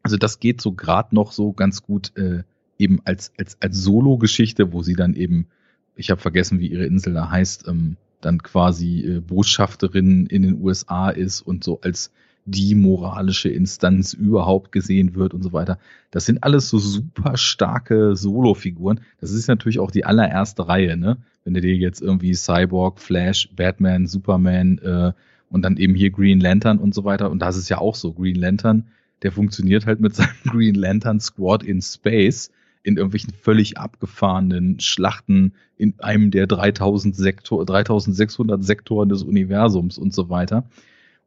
[0.03, 2.43] also das geht so gerade noch so ganz gut äh,
[2.77, 5.47] eben als, als, als Solo-Geschichte, wo sie dann eben,
[5.95, 10.61] ich habe vergessen, wie ihre Insel da heißt, ähm, dann quasi äh, Botschafterin in den
[10.61, 12.11] USA ist und so als
[12.45, 15.77] die moralische Instanz überhaupt gesehen wird und so weiter.
[16.11, 19.01] Das sind alles so super starke Solo-Figuren.
[19.21, 21.17] Das ist natürlich auch die allererste Reihe, ne?
[21.43, 25.11] Wenn du dir jetzt irgendwie Cyborg, Flash, Batman, Superman äh,
[25.49, 27.29] und dann eben hier Green Lantern und so weiter.
[27.29, 28.13] Und das ist ja auch so.
[28.13, 28.87] Green Lantern,
[29.21, 32.51] der funktioniert halt mit seinem Green Lantern Squad in Space
[32.89, 40.13] in irgendwelchen völlig abgefahrenen Schlachten in einem der 3000 Sektor, 3600 Sektoren des Universums und
[40.13, 40.65] so weiter.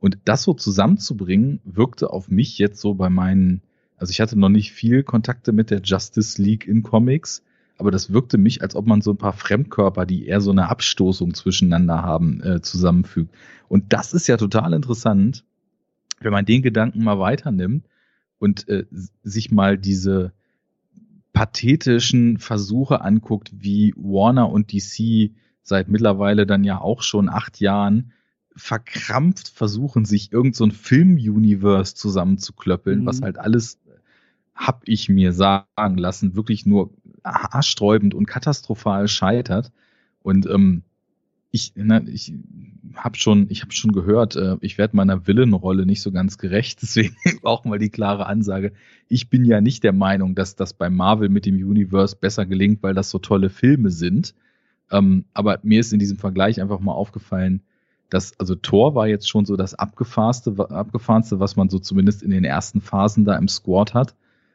[0.00, 3.62] Und das so zusammenzubringen, wirkte auf mich jetzt so bei meinen,
[3.96, 7.44] also ich hatte noch nicht viel Kontakte mit der Justice League in Comics,
[7.78, 10.68] aber das wirkte mich, als ob man so ein paar Fremdkörper, die eher so eine
[10.68, 13.32] Abstoßung zwischeneinander haben, äh, zusammenfügt.
[13.68, 15.44] Und das ist ja total interessant,
[16.20, 17.86] wenn man den Gedanken mal weiternimmt
[18.38, 18.86] und äh,
[19.22, 20.32] sich mal diese,
[21.32, 28.12] pathetischen Versuche anguckt, wie Warner und DC seit mittlerweile dann ja auch schon acht Jahren
[28.54, 33.06] verkrampft versuchen, sich irgend so ein Film-Universe zusammenzuklöppeln, mhm.
[33.06, 33.80] was halt alles,
[34.54, 36.90] hab ich mir sagen lassen, wirklich nur
[37.24, 39.72] haarsträubend und katastrophal scheitert.
[40.20, 40.82] Und ähm,
[41.52, 42.32] ich, ne, ich
[42.96, 46.78] habe schon, ich habe schon gehört, äh, ich werde meiner Villenrolle nicht so ganz gerecht.
[46.82, 48.72] Deswegen auch mal die klare Ansage:
[49.08, 52.82] Ich bin ja nicht der Meinung, dass das bei Marvel mit dem Universe besser gelingt,
[52.82, 54.34] weil das so tolle Filme sind.
[54.90, 57.60] Ähm, aber mir ist in diesem Vergleich einfach mal aufgefallen,
[58.08, 62.30] dass also Thor war jetzt schon so das abgefahrenste, abgefahrenste, was man so zumindest in
[62.30, 64.14] den ersten Phasen da im Squad hat.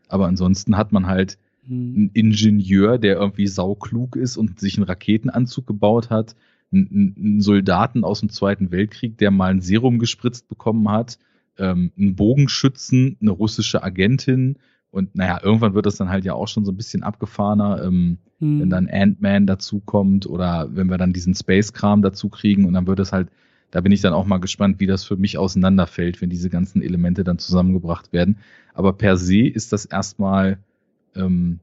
[0.09, 1.93] Aber ansonsten hat man halt hm.
[1.95, 6.35] einen Ingenieur, der irgendwie sauklug ist und sich einen Raketenanzug gebaut hat
[6.71, 11.17] einen Soldaten aus dem Zweiten Weltkrieg, der mal ein Serum gespritzt bekommen hat,
[11.57, 14.57] ähm, einen Bogenschützen, eine russische Agentin
[14.89, 18.17] und naja, irgendwann wird das dann halt ja auch schon so ein bisschen abgefahrener, ähm,
[18.39, 18.61] mhm.
[18.61, 22.99] wenn dann Ant-Man dazukommt oder wenn wir dann diesen Space-Kram dazu kriegen und dann wird
[22.99, 23.29] es halt,
[23.71, 26.81] da bin ich dann auch mal gespannt, wie das für mich auseinanderfällt, wenn diese ganzen
[26.81, 28.37] Elemente dann zusammengebracht werden.
[28.73, 30.57] Aber per se ist das erstmal
[31.15, 31.59] ähm,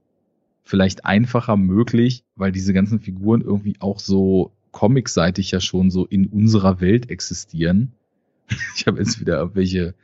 [0.65, 6.27] vielleicht einfacher möglich, weil diese ganzen Figuren irgendwie auch so comicseitig ja schon so in
[6.27, 7.93] unserer Welt existieren.
[8.77, 9.95] Ich habe jetzt wieder irgendwelche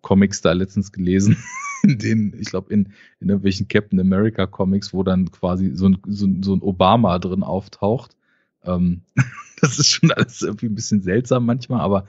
[0.00, 1.36] Comics da letztens gelesen,
[1.82, 2.86] in denen, ich glaube, in,
[3.20, 7.42] in irgendwelchen Captain America Comics, wo dann quasi so ein, so, so ein Obama drin
[7.42, 8.16] auftaucht.
[8.64, 9.02] Ähm,
[9.60, 12.06] das ist schon alles irgendwie ein bisschen seltsam manchmal, aber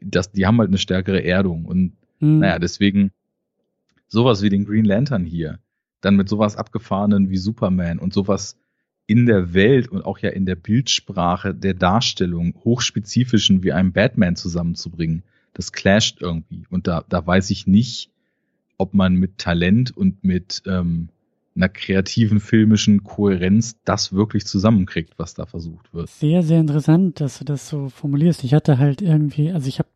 [0.00, 1.64] das, die haben halt eine stärkere Erdung.
[1.64, 2.40] Und mhm.
[2.40, 3.12] naja, deswegen
[4.08, 5.60] sowas wie den Green Lantern hier,
[6.02, 8.58] dann mit sowas abgefahrenen wie Superman und sowas
[9.12, 14.36] in der Welt und auch ja in der Bildsprache der Darstellung hochspezifischen wie einem Batman
[14.36, 15.22] zusammenzubringen,
[15.52, 16.64] das clasht irgendwie.
[16.70, 18.10] Und da, da weiß ich nicht,
[18.78, 21.10] ob man mit Talent und mit ähm,
[21.54, 26.08] einer kreativen filmischen Kohärenz das wirklich zusammenkriegt, was da versucht wird.
[26.08, 28.44] Sehr, sehr interessant, dass du das so formulierst.
[28.44, 29.90] Ich hatte halt irgendwie, also ich habe,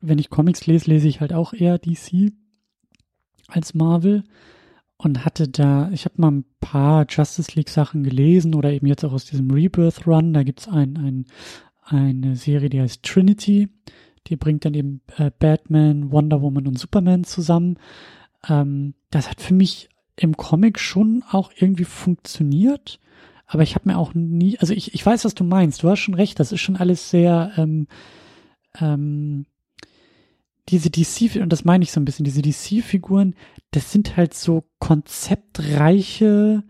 [0.00, 2.32] wenn ich Comics lese, lese ich halt auch eher DC
[3.48, 4.24] als Marvel
[4.98, 9.04] und hatte da, ich habe mal ein paar Justice League Sachen gelesen oder eben jetzt
[9.04, 10.32] auch aus diesem Rebirth Run.
[10.32, 11.26] Da gibt's ein, ein,
[11.82, 13.68] eine Serie, die heißt Trinity.
[14.26, 17.78] Die bringt dann eben äh, Batman, Wonder Woman und Superman zusammen.
[18.48, 22.98] Ähm, das hat für mich im Comic schon auch irgendwie funktioniert.
[23.46, 25.82] Aber ich habe mir auch nie, also ich, ich weiß, was du meinst.
[25.82, 26.40] Du hast schon recht.
[26.40, 27.86] Das ist schon alles sehr ähm,
[28.80, 29.46] ähm,
[30.68, 33.34] diese DC, und das meine ich so ein bisschen, diese DC-Figuren,
[33.70, 36.64] das sind halt so konzeptreiche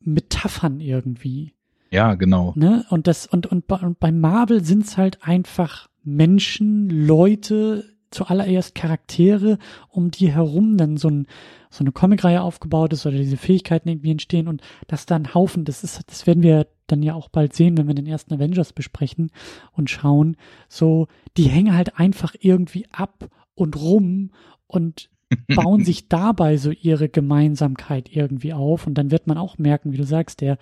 [0.00, 1.54] Metaphern irgendwie.
[1.90, 2.52] Ja, genau.
[2.56, 2.84] Ne?
[2.90, 10.10] Und das, und, und, und bei Marvel sind's halt einfach Menschen, Leute, zuallererst Charaktere, um
[10.10, 11.26] die herum dann so, ein,
[11.70, 15.84] so eine Comicreihe aufgebaut ist oder diese Fähigkeiten irgendwie entstehen und das dann Haufen, das
[15.84, 19.30] ist, das werden wir dann ja auch bald sehen, wenn wir den ersten Avengers besprechen
[19.72, 20.36] und schauen,
[20.68, 24.30] so, die hängen halt einfach irgendwie ab und rum
[24.66, 25.10] und
[25.54, 28.86] bauen sich dabei so ihre Gemeinsamkeit irgendwie auf.
[28.86, 30.58] Und dann wird man auch merken, wie du sagst, der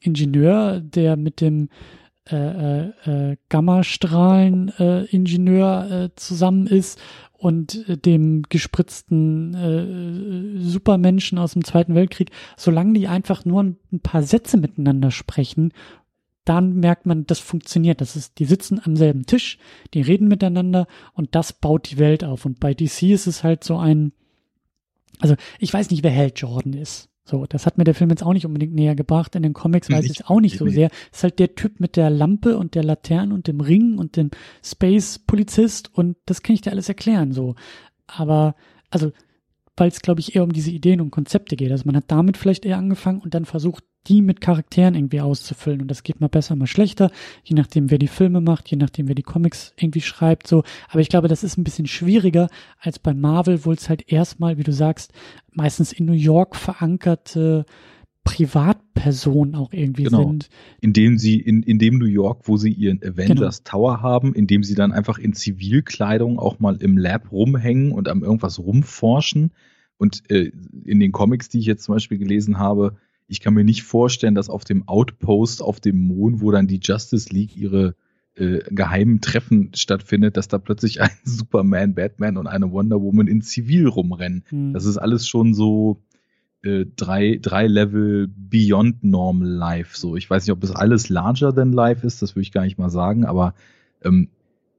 [0.00, 1.68] Ingenieur, der mit dem
[2.30, 7.00] äh, äh, äh Gammastrahlen-Ingenieur äh, zusammen ist
[7.38, 14.00] und äh, dem gespritzten äh, Supermenschen aus dem Zweiten Weltkrieg, solange die einfach nur ein
[14.02, 15.72] paar Sätze miteinander sprechen,
[16.44, 18.00] dann merkt man, das funktioniert.
[18.00, 19.58] Das ist, die sitzen am selben Tisch,
[19.94, 22.46] die reden miteinander und das baut die Welt auf.
[22.46, 24.12] Und bei DC ist es halt so ein,
[25.20, 27.10] also ich weiß nicht, wer Held Jordan ist.
[27.28, 29.36] So, das hat mir der Film jetzt auch nicht unbedingt näher gebracht.
[29.36, 30.88] In den Comics weiß ich es auch nicht so sehr.
[31.12, 34.30] Ist halt der Typ mit der Lampe und der Laterne und dem Ring und dem
[34.64, 37.54] Space-Polizist und das kann ich dir alles erklären, so.
[38.06, 38.54] Aber,
[38.88, 39.12] also,
[39.78, 41.70] weil es, glaube ich, eher um diese Ideen und Konzepte geht.
[41.70, 45.82] Also man hat damit vielleicht eher angefangen und dann versucht, die mit Charakteren irgendwie auszufüllen.
[45.82, 47.10] Und das geht mal besser, mal schlechter,
[47.44, 50.62] je nachdem, wer die Filme macht, je nachdem, wer die Comics irgendwie schreibt, so.
[50.88, 54.56] Aber ich glaube, das ist ein bisschen schwieriger als bei Marvel, wo es halt erstmal,
[54.56, 55.12] wie du sagst,
[55.52, 57.66] meistens in New York verankerte
[58.28, 60.28] Privatpersonen auch irgendwie genau.
[60.28, 60.48] sind.
[60.80, 63.70] Indem sie in, in dem New York, wo sie ihren Avengers genau.
[63.70, 68.22] Tower haben, indem sie dann einfach in Zivilkleidung auch mal im Lab rumhängen und am
[68.22, 69.52] irgendwas rumforschen.
[69.96, 70.52] Und äh,
[70.84, 74.34] in den Comics, die ich jetzt zum Beispiel gelesen habe, ich kann mir nicht vorstellen,
[74.34, 77.94] dass auf dem Outpost auf dem Mond, wo dann die Justice League ihre
[78.34, 83.42] äh, geheimen Treffen stattfindet, dass da plötzlich ein Superman, Batman und eine Wonder Woman in
[83.42, 84.44] Zivil rumrennen.
[84.50, 84.72] Mhm.
[84.72, 86.02] Das ist alles schon so
[86.62, 89.96] äh, drei, drei Level beyond normal life.
[89.96, 92.64] So, ich weiß nicht, ob das alles larger than life ist, das würde ich gar
[92.64, 93.54] nicht mal sagen, aber
[94.02, 94.28] ähm,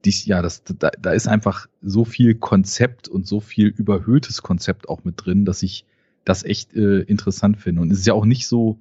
[0.04, 4.88] dies, ja, das, da, da ist einfach so viel Konzept und so viel überhöhtes Konzept
[4.88, 5.84] auch mit drin, dass ich
[6.24, 7.82] das echt äh, interessant finde.
[7.82, 8.78] Und es ist ja auch nicht so,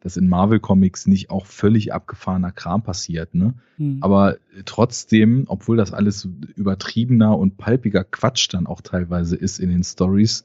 [0.00, 3.54] dass in Marvel Comics nicht auch völlig abgefahrener Kram passiert, ne?
[3.78, 3.98] Mhm.
[4.00, 9.82] Aber trotzdem, obwohl das alles übertriebener und palpiger Quatsch dann auch teilweise ist in den
[9.82, 10.44] Stories,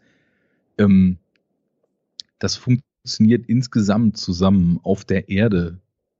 [0.77, 1.17] ähm,
[2.43, 5.79] das funktioniert insgesamt zusammen auf der Erde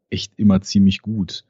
[0.10, 1.44] echt immer ziemlich gut.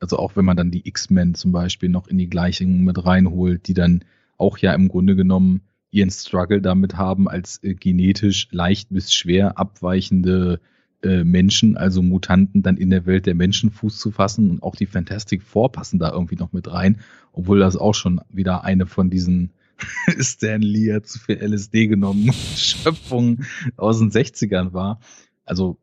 [0.00, 3.68] Also auch wenn man dann die X-Men zum Beispiel noch in die Gleichung mit reinholt,
[3.68, 4.04] die dann
[4.36, 5.60] auch ja im Grunde genommen
[5.92, 10.60] ihren Struggle damit haben, als äh, genetisch leicht bis schwer abweichende
[11.04, 14.50] äh, Menschen, also Mutanten, dann in der Welt der Menschen Fuß zu fassen.
[14.50, 16.98] Und auch die Fantastic Four passen da irgendwie noch mit rein,
[17.32, 19.52] obwohl das auch schon wieder eine von diesen
[20.20, 25.00] Stan Lee hat zu viel LSD genommen Schöpfungen aus den 60ern war.
[25.44, 25.78] Also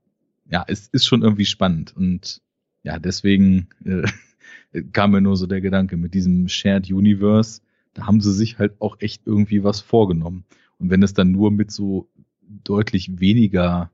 [0.49, 1.95] ja, es ist schon irgendwie spannend.
[1.95, 2.41] Und
[2.83, 4.03] ja, deswegen äh,
[4.91, 7.61] kam mir nur so der Gedanke mit diesem Shared Universe
[7.93, 10.45] da haben sie sich halt auch echt irgendwie was vorgenommen.
[10.79, 12.09] Und wenn es dann nur mit so
[12.63, 13.91] deutlich weniger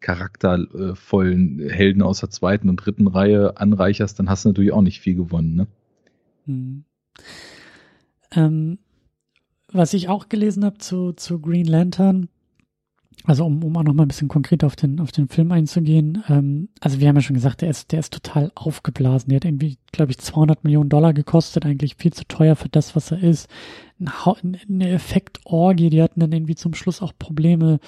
[0.00, 5.00] charaktervollen Helden aus der zweiten und dritten Reihe anreicherst, dann hast du natürlich auch nicht
[5.00, 5.54] viel gewonnen.
[5.54, 5.66] Ne?
[6.46, 6.84] Hm.
[8.32, 8.78] Ähm,
[9.72, 12.28] was ich auch gelesen habe zu, zu Green Lantern,
[13.24, 16.24] also um, um auch noch mal ein bisschen konkret auf den, auf den Film einzugehen,
[16.28, 19.28] ähm, also wir haben ja schon gesagt, der ist, der ist total aufgeblasen.
[19.28, 22.96] Der hat irgendwie, glaube ich, 200 Millionen Dollar gekostet, eigentlich viel zu teuer für das,
[22.96, 23.48] was er ist.
[23.98, 27.78] Eine Effektorgie, die hatten dann irgendwie zum Schluss auch Probleme.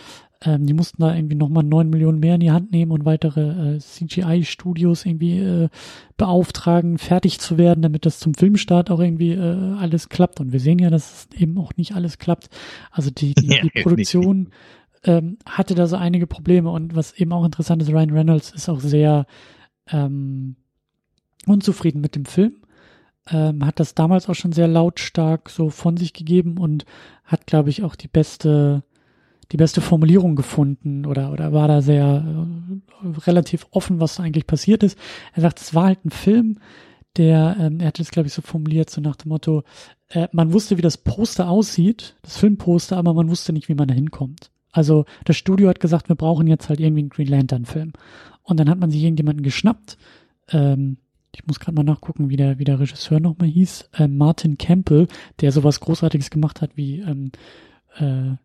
[0.45, 3.77] Ähm, die mussten da irgendwie nochmal 9 Millionen mehr in die Hand nehmen und weitere
[3.77, 5.69] äh, CGI-Studios irgendwie äh,
[6.17, 10.41] beauftragen, fertig zu werden, damit das zum Filmstart auch irgendwie äh, alles klappt.
[10.41, 12.49] Und wir sehen ja, dass es eben auch nicht alles klappt.
[12.91, 14.49] Also die, die, die Produktion
[15.05, 18.69] ähm, hatte da so einige Probleme und was eben auch interessant ist, Ryan Reynolds ist
[18.69, 19.27] auch sehr
[19.91, 20.57] ähm,
[21.47, 22.57] unzufrieden mit dem Film.
[23.31, 26.85] Ähm, hat das damals auch schon sehr lautstark so von sich gegeben und
[27.25, 28.83] hat, glaube ich, auch die beste,
[29.53, 32.25] die beste Formulierung gefunden oder, oder war da sehr
[33.05, 34.99] äh, relativ offen, was eigentlich passiert ist.
[35.35, 36.59] Er sagt, es war halt ein Film,
[37.17, 39.63] der, ähm, er hat es, glaube ich, so formuliert, so nach dem Motto,
[40.09, 43.89] äh, man wusste, wie das Poster aussieht, das Filmposter, aber man wusste nicht, wie man
[43.89, 44.51] da hinkommt.
[44.73, 47.93] Also das Studio hat gesagt, wir brauchen jetzt halt irgendwie einen Green Lantern-Film.
[48.43, 49.99] Und dann hat man sich irgendjemanden geschnappt.
[50.49, 50.97] Ähm,
[51.35, 53.91] ich muss gerade mal nachgucken, wie der, wie der Regisseur nochmal hieß.
[53.93, 55.09] Äh, Martin Campbell,
[55.41, 57.33] der sowas Großartiges gemacht hat wie ähm,
[57.99, 58.37] äh,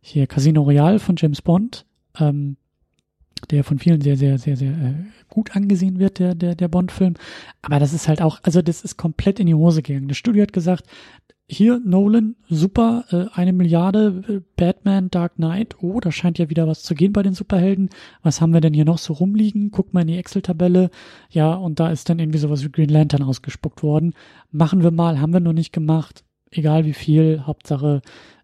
[0.00, 1.86] hier Casino Royale von James Bond.
[2.18, 2.56] Ähm,
[3.50, 4.94] der von vielen sehr, sehr, sehr, sehr äh,
[5.28, 7.14] gut angesehen wird, der, der, der Bond-Film.
[7.62, 10.08] Aber das ist halt auch, also das ist komplett in die Hose gegangen.
[10.08, 10.86] Das Studio hat gesagt,
[11.48, 16.66] hier Nolan, super, äh, eine Milliarde, äh, Batman, Dark Knight, oh, da scheint ja wieder
[16.66, 17.90] was zu gehen bei den Superhelden.
[18.22, 19.70] Was haben wir denn hier noch so rumliegen?
[19.70, 20.90] Guck mal in die Excel-Tabelle.
[21.30, 24.14] Ja, und da ist dann irgendwie sowas wie Green Lantern ausgespuckt worden.
[24.50, 26.24] Machen wir mal, haben wir noch nicht gemacht.
[26.50, 28.02] Egal wie viel, Hauptsache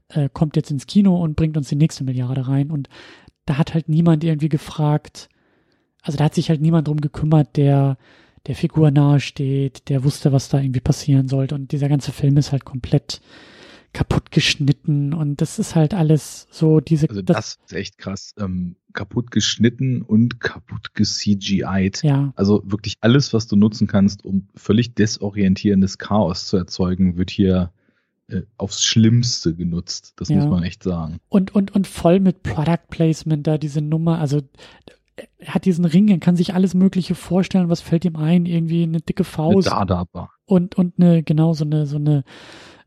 [0.09, 2.71] äh, kommt jetzt ins Kino und bringt uns die nächste Milliarde rein.
[2.71, 2.89] Und
[3.47, 5.29] da hat halt niemand irgendwie gefragt,
[6.03, 7.99] also da hat sich halt niemand drum gekümmert, der
[8.47, 11.55] der Figur nahesteht, der wusste, was da irgendwie passieren sollte.
[11.55, 13.21] Und dieser ganze Film ist halt komplett
[13.93, 17.09] kaputt geschnitten und das ist halt alles so diese.
[17.09, 18.35] Also das, das ist echt krass.
[18.39, 22.03] Ähm, kaputt geschnitten und kaputt ge-CGI'd.
[22.03, 22.33] Ja.
[22.37, 27.73] Also wirklich alles, was du nutzen kannst, um völlig desorientierendes Chaos zu erzeugen, wird hier
[28.29, 30.15] äh, aufs Schlimmste genutzt.
[30.17, 30.37] Das ja.
[30.37, 31.19] muss man echt sagen.
[31.29, 34.19] Und, und, und voll mit Product Placement da diese Nummer.
[34.19, 34.43] Also
[35.39, 38.83] er hat diesen Ring, er kann sich alles Mögliche vorstellen, was fällt ihm ein, irgendwie
[38.83, 39.69] eine dicke Faust.
[39.73, 39.73] Eine
[40.47, 42.25] und, und eine, genau, so eine, so eine,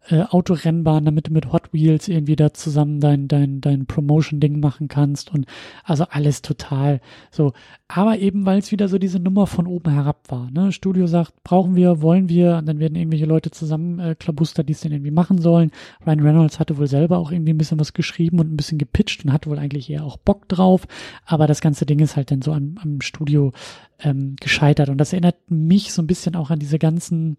[0.10, 4.88] äh, Autorennbahn, damit du mit Hot Wheels irgendwie da zusammen dein, dein, dein Promotion-Ding machen
[4.88, 5.46] kannst und
[5.84, 7.54] also alles total so.
[7.88, 10.50] Aber eben, weil es wieder so diese Nummer von oben herab war.
[10.50, 10.72] Ne?
[10.72, 14.74] Studio sagt, brauchen wir, wollen wir, und dann werden irgendwelche Leute zusammen äh, klabustert, die
[14.74, 15.72] es denn irgendwie machen sollen.
[16.06, 19.24] Ryan Reynolds hatte wohl selber auch irgendwie ein bisschen was geschrieben und ein bisschen gepitcht
[19.24, 20.88] und hatte wohl eigentlich eher auch Bock drauf.
[21.26, 23.52] Aber das ganze Ding ist halt dann so am, am Studio
[24.00, 24.90] ähm, gescheitert.
[24.90, 27.38] Und das erinnert mich so ein bisschen auch an diese ganzen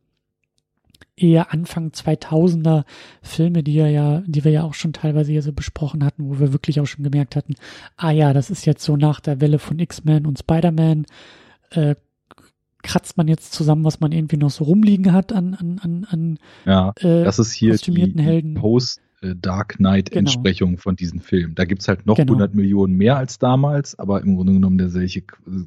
[1.16, 2.84] eher Anfang 2000er
[3.22, 6.53] Filme, die ja, die wir ja auch schon teilweise hier so besprochen hatten, wo wir
[6.53, 7.55] wirklich auch schon gemerkt hatten,
[7.96, 11.07] ah ja, das ist jetzt so nach der Welle von X-Men und Spider-Man,
[11.70, 11.94] äh,
[12.82, 16.38] kratzt man jetzt zusammen, was man irgendwie noch so rumliegen hat an, an, an, an
[16.64, 18.55] ja, äh, das ist hier die, Helden.
[18.55, 20.20] Post Dark Knight genau.
[20.20, 21.54] Entsprechung von diesem Film.
[21.54, 22.32] Da gibt's halt noch genau.
[22.32, 24.88] 100 Millionen mehr als damals, aber im Grunde genommen der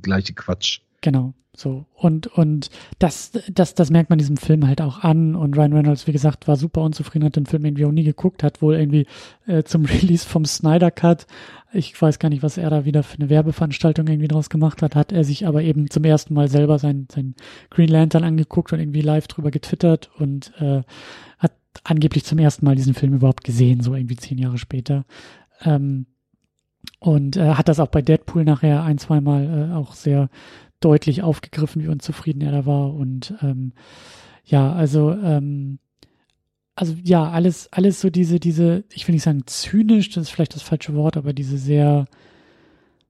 [0.01, 0.79] gleiche Quatsch.
[1.01, 1.33] Genau.
[1.57, 5.35] So, und, und das, das, das merkt man diesem Film halt auch an.
[5.35, 8.43] Und Ryan Reynolds, wie gesagt, war super unzufrieden, hat den Film irgendwie auch nie geguckt,
[8.43, 9.07] hat wohl irgendwie
[9.47, 11.27] äh, zum Release vom Snyder Cut,
[11.75, 14.95] ich weiß gar nicht, was er da wieder für eine Werbeveranstaltung irgendwie draus gemacht hat,
[14.95, 17.35] hat er sich aber eben zum ersten Mal selber sein, sein
[17.69, 20.83] Green Lantern angeguckt und irgendwie live drüber getwittert und äh,
[21.37, 21.51] hat
[21.83, 25.05] angeblich zum ersten Mal diesen Film überhaupt gesehen, so irgendwie zehn Jahre später.
[25.63, 26.05] Ähm,
[26.99, 30.29] und äh, hat das auch bei Deadpool nachher ein, zweimal äh, auch sehr
[30.79, 32.93] deutlich aufgegriffen, wie unzufrieden er da war.
[32.93, 33.73] Und ähm,
[34.43, 35.79] ja, also, ähm,
[36.75, 40.55] also ja, alles, alles so diese, diese, ich will nicht sagen zynisch, das ist vielleicht
[40.55, 42.05] das falsche Wort, aber diese sehr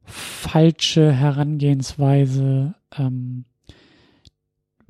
[0.03, 3.45] falsche Herangehensweise, ähm,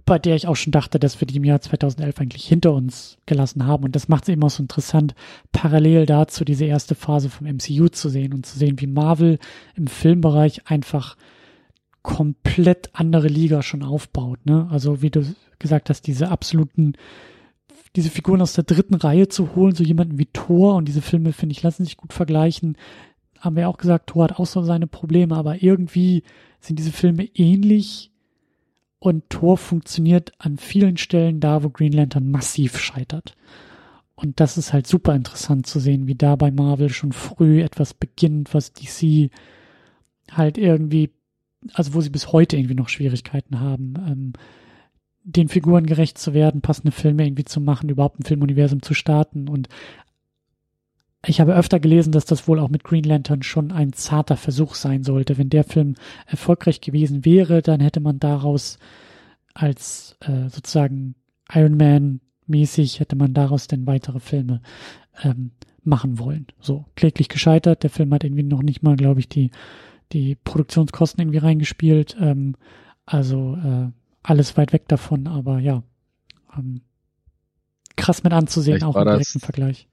[0.06, 3.18] bei der ich auch schon dachte, dass wir die im Jahr 2011 eigentlich hinter uns
[3.26, 3.84] gelassen haben.
[3.84, 5.16] Und das macht es eben auch so interessant,
[5.51, 9.39] parallel dazu diese erste Phase vom MCU zu sehen und zu sehen, wie Marvel
[9.76, 11.18] im Filmbereich einfach
[12.03, 14.45] komplett andere Liga schon aufbaut.
[14.45, 14.68] Ne?
[14.70, 15.26] Also wie du
[15.58, 16.93] gesagt hast, diese absoluten,
[17.95, 21.34] diese Figuren aus der dritten Reihe zu holen, so jemanden wie Thor und diese Filme,
[21.34, 22.78] finde ich, lassen sich gut vergleichen.
[23.39, 26.22] Haben wir auch gesagt, Thor hat auch so seine Probleme, aber irgendwie
[26.60, 28.12] sind diese Filme ähnlich
[29.06, 33.36] und Thor funktioniert an vielen Stellen da, wo Green Lantern massiv scheitert.
[34.16, 37.93] Und das ist halt super interessant zu sehen, wie da bei Marvel schon früh etwas
[37.93, 39.30] beginnt, was DC
[40.32, 41.12] halt irgendwie
[41.74, 44.34] also wo sie bis heute irgendwie noch Schwierigkeiten haben, ähm,
[45.24, 49.47] den Figuren gerecht zu werden, passende Filme irgendwie zu machen, überhaupt ein Filmuniversum zu starten.
[49.49, 49.70] Und
[51.26, 54.76] ich habe öfter gelesen, dass das wohl auch mit Green Lantern schon ein zarter Versuch
[54.76, 55.38] sein sollte.
[55.38, 55.96] Wenn der Film
[56.26, 58.80] erfolgreich gewesen wäre, dann hätte man daraus
[59.54, 61.16] als äh, sozusagen
[61.54, 64.62] Iron Man mäßig hätte man daraus denn weitere Filme
[65.24, 65.52] ähm,
[65.84, 66.48] machen wollen.
[66.60, 67.84] So kläglich gescheitert.
[67.84, 69.52] Der Film hat irgendwie noch nicht mal, glaube ich, die
[70.12, 72.16] die Produktionskosten irgendwie reingespielt.
[72.20, 72.56] Ähm,
[73.06, 73.92] also äh,
[74.24, 75.84] alles weit weg davon, aber ja,
[76.58, 76.82] ähm,
[77.96, 79.88] krass mit anzusehen, vielleicht auch im direkten das, Vergleich.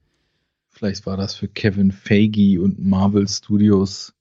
[0.73, 4.15] Vielleicht war das für Kevin Feige und Marvel Studios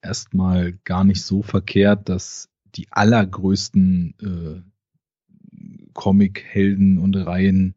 [0.00, 7.74] erstmal gar nicht so verkehrt, dass die allergrößten äh, Comic-Helden und Reihen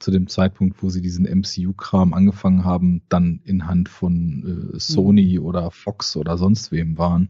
[0.00, 5.38] zu dem Zeitpunkt, wo sie diesen MCU-Kram angefangen haben, dann in Hand von äh, Sony
[5.38, 5.44] mhm.
[5.44, 7.28] oder Fox oder sonst wem waren.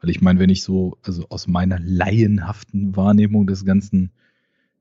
[0.00, 4.12] Weil ich meine, wenn ich so, also aus meiner laienhaften Wahrnehmung des Ganzen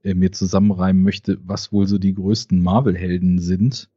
[0.03, 3.89] äh, mir zusammenreimen möchte, was wohl so die größten Marvel-Helden sind,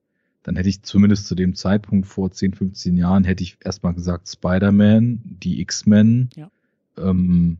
[0.42, 4.28] dann hätte ich zumindest zu dem Zeitpunkt vor 10, 15 Jahren, hätte ich erstmal gesagt
[4.28, 6.50] Spider-Man, die X-Men, ja.
[6.98, 7.58] ähm,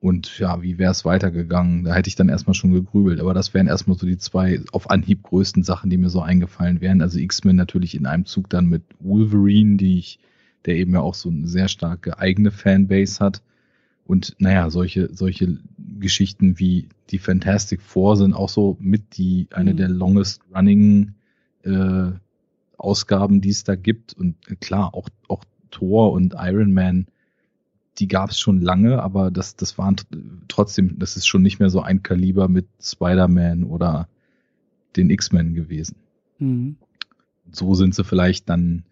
[0.00, 1.84] und ja, wie wäre es weitergegangen?
[1.84, 3.20] Da hätte ich dann erstmal schon gegrübelt.
[3.20, 6.80] Aber das wären erstmal so die zwei auf Anhieb größten Sachen, die mir so eingefallen
[6.80, 7.02] wären.
[7.02, 10.20] Also X-Men natürlich in einem Zug dann mit Wolverine, die ich,
[10.66, 13.42] der eben ja auch so eine sehr starke eigene Fanbase hat.
[14.06, 15.58] Und naja, solche, solche
[15.98, 19.76] Geschichten wie die Fantastic Four sind auch so mit die, eine mhm.
[19.78, 21.14] der longest running
[21.68, 22.12] äh,
[22.76, 24.14] Ausgaben, die es da gibt.
[24.14, 27.06] Und äh, klar, auch, auch Thor und Iron Man,
[27.98, 29.96] die gab es schon lange, aber das, das waren
[30.46, 34.08] trotzdem, das ist schon nicht mehr so ein Kaliber mit Spider-Man oder
[34.96, 35.96] den X-Men gewesen.
[36.38, 36.76] Mhm.
[37.50, 38.84] So sind sie vielleicht dann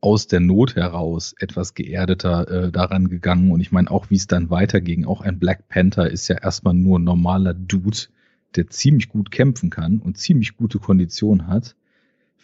[0.00, 3.50] aus der Not heraus etwas geerdeter äh, daran gegangen.
[3.50, 6.74] Und ich meine, auch wie es dann weiterging, auch ein Black Panther ist ja erstmal
[6.74, 7.98] nur ein normaler Dude,
[8.54, 11.76] der ziemlich gut kämpfen kann und ziemlich gute Kondition hat.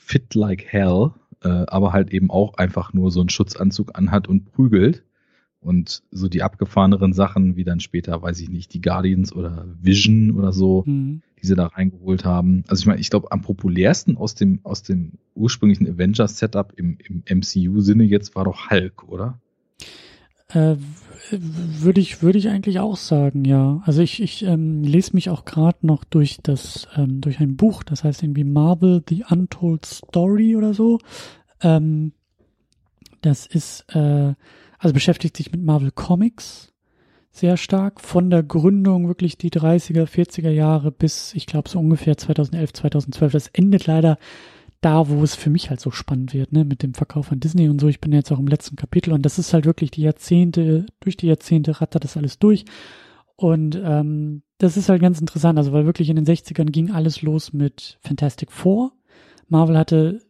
[0.04, 4.52] Fit like hell, äh, aber halt eben auch einfach nur so einen Schutzanzug anhat und
[4.52, 5.04] prügelt.
[5.60, 10.32] Und so die abgefahreneren Sachen, wie dann später, weiß ich nicht, die Guardians oder Vision
[10.32, 11.22] oder so, mhm.
[11.40, 12.64] die sie da reingeholt haben.
[12.66, 17.22] Also ich meine, ich glaube, am populärsten aus dem, aus dem ursprünglichen Avengers-Setup im, im
[17.28, 19.40] MCU-Sinne jetzt war doch Hulk, oder?
[20.54, 20.76] Äh,
[21.30, 23.80] würde ich, würde ich eigentlich auch sagen, ja.
[23.86, 27.82] Also ich, ich ähm, lese mich auch gerade noch durch das, ähm, durch ein Buch,
[27.82, 30.98] das heißt irgendwie Marvel The Untold Story oder so.
[31.62, 32.12] Ähm,
[33.22, 34.34] das ist äh,
[34.82, 36.72] also beschäftigt sich mit Marvel Comics
[37.30, 42.18] sehr stark, von der Gründung wirklich die 30er, 40er Jahre bis, ich glaube, so ungefähr
[42.18, 43.32] 2011, 2012.
[43.32, 44.18] Das endet leider
[44.82, 47.68] da, wo es für mich halt so spannend wird, ne, mit dem Verkauf von Disney
[47.68, 47.88] und so.
[47.88, 51.16] Ich bin jetzt auch im letzten Kapitel und das ist halt wirklich die Jahrzehnte, durch
[51.16, 52.64] die Jahrzehnte rattert das alles durch.
[53.36, 57.22] Und ähm, das ist halt ganz interessant, also weil wirklich in den 60ern ging alles
[57.22, 58.92] los mit Fantastic Four.
[59.48, 60.20] Marvel hatte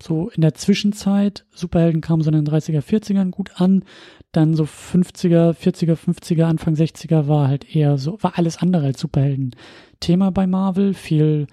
[0.00, 3.84] so in der Zwischenzeit, Superhelden kamen so in den 30er, 40ern gut an,
[4.30, 9.00] dann so 50er, 40er, 50er, Anfang 60er war halt eher so, war alles andere als
[9.00, 9.56] Superhelden.
[9.98, 11.48] Thema bei Marvel, viel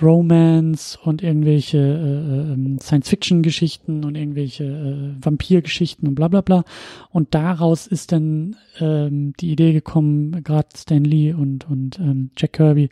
[0.00, 6.64] Romance und irgendwelche äh, ähm, Science-Fiction-Geschichten und irgendwelche äh, Vampir-Geschichten und bla bla bla.
[7.10, 12.54] Und daraus ist dann ähm, die Idee gekommen, gerade Stan Lee und, und ähm, Jack
[12.54, 12.90] Kirby,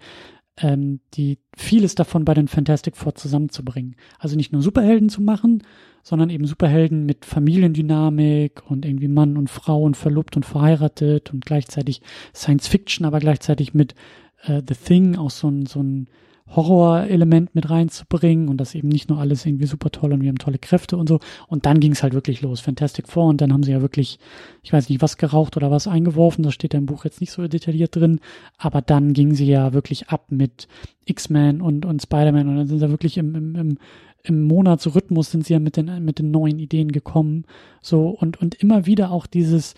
[0.58, 3.96] ähm, die vieles davon bei den Fantastic Four zusammenzubringen.
[4.18, 5.62] Also nicht nur Superhelden zu machen,
[6.02, 11.44] sondern eben Superhelden mit Familiendynamik und irgendwie Mann und Frau und verlobt und verheiratet und
[11.44, 12.00] gleichzeitig
[12.34, 13.94] Science Fiction, aber gleichzeitig mit
[14.44, 16.08] äh, The Thing auch so ein, so ein
[16.48, 20.38] Horrorelement mit reinzubringen und das eben nicht nur alles irgendwie super toll und wir haben
[20.38, 21.18] tolle Kräfte und so.
[21.48, 24.18] Und dann ging es halt wirklich los, Fantastic Four und dann haben sie ja wirklich,
[24.62, 27.32] ich weiß nicht, was geraucht oder was eingeworfen, das steht ja im Buch jetzt nicht
[27.32, 28.20] so detailliert drin,
[28.58, 30.68] aber dann ging sie ja wirklich ab mit
[31.04, 33.78] X-Men und, und Spider-Man und dann sind sie wirklich im, im, im,
[34.22, 37.44] im Monatsrhythmus sind sie ja mit den, mit den neuen Ideen gekommen.
[37.80, 39.74] So und, und immer wieder auch dieses,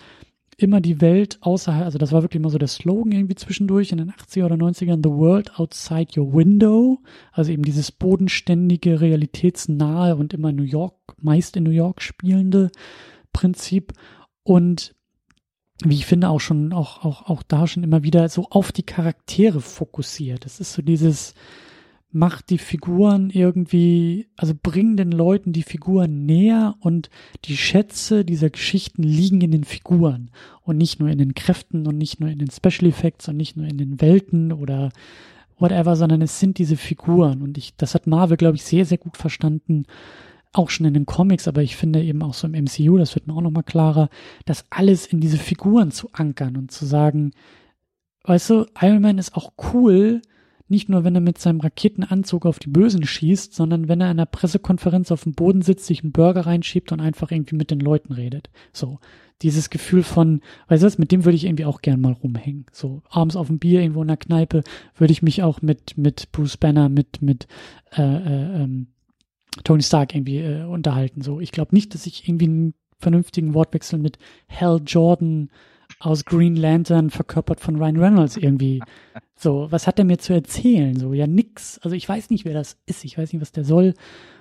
[0.59, 3.99] immer die Welt außerhalb, also das war wirklich mal so der Slogan irgendwie zwischendurch in
[3.99, 6.99] den 80er oder 90ern, The World Outside Your Window,
[7.33, 12.71] also eben dieses bodenständige, realitätsnahe und immer New York, meist in New York spielende
[13.33, 13.93] Prinzip
[14.43, 14.97] und
[15.85, 18.83] wie ich finde auch schon, auch, auch, auch da schon immer wieder so auf die
[18.83, 20.45] Charaktere fokussiert.
[20.45, 21.35] Es ist so dieses,
[22.11, 27.11] macht die Figuren irgendwie, also bring den Leuten die Figuren näher und
[27.45, 30.31] die Schätze dieser Geschichten liegen in den Figuren
[30.63, 33.57] und nicht nur in den Kräften und nicht nur in den Special Effects und nicht
[33.57, 34.91] nur in den Welten oder
[35.59, 37.43] whatever, sondern es sind diese Figuren.
[37.43, 39.85] Und ich, das hat Marvel, glaube ich, sehr, sehr gut verstanden,
[40.55, 43.27] auch schon in den Comics, aber ich finde eben auch so im MCU, das wird
[43.27, 44.09] mir auch nochmal klarer,
[44.47, 47.33] das alles in diese Figuren zu ankern und zu sagen,
[48.25, 50.23] weißt du, Iron Man ist auch cool,
[50.71, 54.19] nicht nur, wenn er mit seinem Raketenanzug auf die Bösen schießt, sondern wenn er in
[54.19, 57.81] einer Pressekonferenz auf dem Boden sitzt, sich einen Burger reinschiebt und einfach irgendwie mit den
[57.81, 58.51] Leuten redet.
[58.73, 58.99] So.
[59.43, 62.67] Dieses Gefühl von, weißt du was, mit dem würde ich irgendwie auch gern mal rumhängen.
[62.73, 64.65] So, abends auf dem Bier irgendwo in der Kneipe
[64.97, 67.47] würde ich mich auch mit, mit Bruce Banner, mit, mit,
[67.93, 68.89] äh, äh, ähm,
[69.63, 71.23] Tony Stark irgendwie äh, unterhalten.
[71.23, 75.51] So, ich glaube nicht, dass ich irgendwie einen vernünftigen Wortwechsel mit Hal Jordan
[76.01, 78.81] aus Green Lantern verkörpert von Ryan Reynolds irgendwie.
[79.37, 80.97] So, was hat er mir zu erzählen?
[80.99, 81.79] So, ja, nix.
[81.79, 83.05] Also ich weiß nicht, wer das ist.
[83.05, 83.95] Ich weiß nicht, was der soll.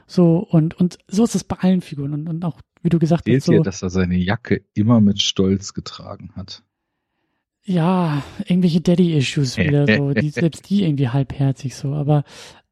[0.06, 2.14] So, und, und so ist es bei allen Figuren.
[2.14, 3.46] Und, und auch, wie du gesagt hast.
[3.46, 6.64] So, dir, dass er seine Jacke immer mit Stolz getragen hat.
[7.64, 12.24] Ja, irgendwelche Daddy-Issues wieder so, die, selbst die irgendwie halbherzig so, aber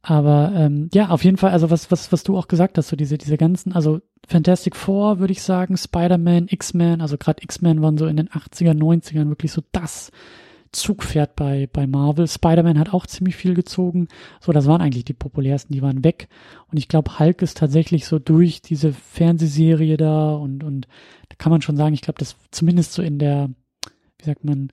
[0.08, 2.96] aber ähm, ja, auf jeden Fall, also was, was, was du auch gesagt hast, so
[2.96, 7.98] diese, diese ganzen, also Fantastic Four, würde ich sagen, Spider-Man, X-Men, also gerade X-Men waren
[7.98, 10.12] so in den 80er, 90ern wirklich so das
[10.72, 12.28] Zugpferd bei, bei Marvel.
[12.28, 14.08] Spider-Man hat auch ziemlich viel gezogen.
[14.42, 16.28] So, das waren eigentlich die populärsten, die waren weg.
[16.70, 20.88] Und ich glaube, Hulk ist tatsächlich so durch diese Fernsehserie da und, und
[21.30, 23.50] da kann man schon sagen, ich glaube, das zumindest so in der,
[24.20, 24.72] wie sagt man,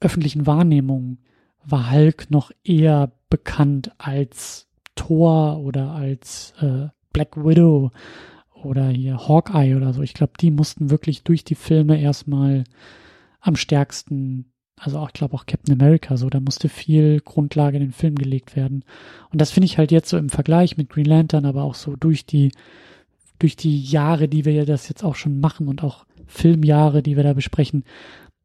[0.00, 1.18] öffentlichen Wahrnehmung
[1.62, 7.90] war Hulk noch eher bekannt als Thor oder als äh, Black Widow
[8.62, 10.02] oder hier Hawkeye oder so.
[10.02, 12.64] Ich glaube, die mussten wirklich durch die Filme erstmal
[13.40, 17.84] am stärksten, also auch, ich glaube auch Captain America, so, da musste viel Grundlage in
[17.84, 18.84] den Film gelegt werden.
[19.30, 21.96] Und das finde ich halt jetzt so im Vergleich mit Green Lantern, aber auch so
[21.96, 22.52] durch die,
[23.38, 27.16] durch die Jahre, die wir ja das jetzt auch schon machen und auch Filmjahre, die
[27.16, 27.84] wir da besprechen,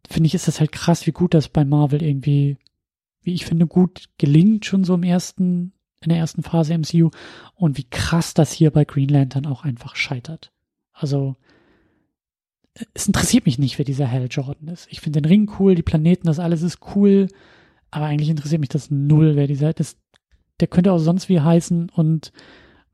[0.10, 2.56] finde ich, ist das halt krass, wie gut das bei Marvel irgendwie,
[3.28, 7.12] wie ich finde, gut gelingt schon so im ersten, in der ersten Phase MCU
[7.56, 10.54] und wie krass das hier bei Green Lantern auch einfach scheitert.
[10.94, 11.36] Also,
[12.94, 14.88] es interessiert mich nicht, wer dieser Hal Jordan ist.
[14.90, 17.28] Ich finde den Ring cool, die Planeten, das alles ist cool,
[17.92, 20.00] aber eigentlich interessiert mich das null, wer dieser ist.
[20.62, 22.32] Der könnte auch sonst wie heißen und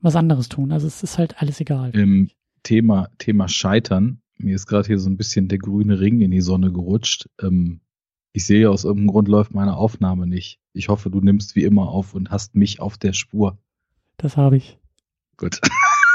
[0.00, 0.72] was anderes tun.
[0.72, 1.90] Also es ist halt alles egal.
[1.94, 2.30] Im
[2.64, 6.40] Thema, Thema Scheitern, mir ist gerade hier so ein bisschen der grüne Ring in die
[6.40, 7.28] Sonne gerutscht.
[7.40, 7.80] Ähm,
[8.34, 10.58] ich sehe, aus irgendeinem Grund läuft meine Aufnahme nicht.
[10.72, 13.58] Ich hoffe, du nimmst wie immer auf und hast mich auf der Spur.
[14.16, 14.76] Das habe ich.
[15.36, 15.60] Gut.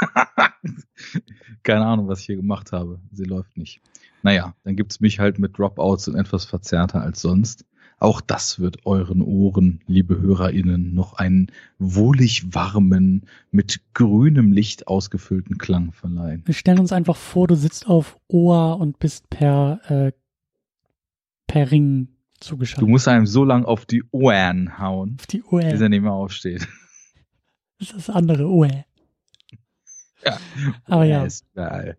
[1.62, 3.00] Keine Ahnung, was ich hier gemacht habe.
[3.10, 3.80] Sie läuft nicht.
[4.22, 7.64] Naja, dann gibt's mich halt mit Dropouts und etwas verzerrter als sonst.
[7.98, 15.56] Auch das wird euren Ohren, liebe HörerInnen, noch einen wohlig warmen, mit grünem Licht ausgefüllten
[15.56, 16.42] Klang verleihen.
[16.44, 20.12] Wir stellen uns einfach vor, du sitzt auf Ohr und bist per, äh,
[21.50, 22.82] per Ring zugeschaltet.
[22.82, 25.70] Du musst einem so lang auf die Ohren hauen, auf die Ohren.
[25.70, 26.66] bis er nicht mehr aufsteht.
[27.78, 28.84] Das ist das andere Ohr.
[30.24, 30.38] Ja.
[30.84, 31.26] Aber ja.
[31.54, 31.96] Geil.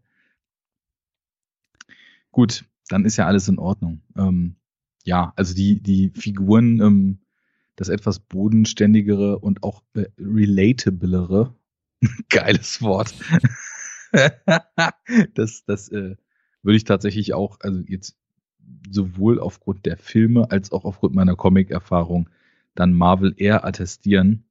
[2.32, 4.04] Gut, dann ist ja alles in Ordnung.
[4.16, 4.56] Ähm,
[5.04, 7.20] ja, also die, die Figuren, ähm,
[7.76, 11.56] das etwas bodenständigere und auch äh, relatablere,
[12.30, 13.14] geiles Wort.
[15.34, 16.16] das das äh,
[16.62, 18.21] würde ich tatsächlich auch, also jetzt
[18.90, 22.30] sowohl aufgrund der Filme als auch aufgrund meiner Comic-Erfahrung
[22.76, 24.44] dann Marvel eher attestieren.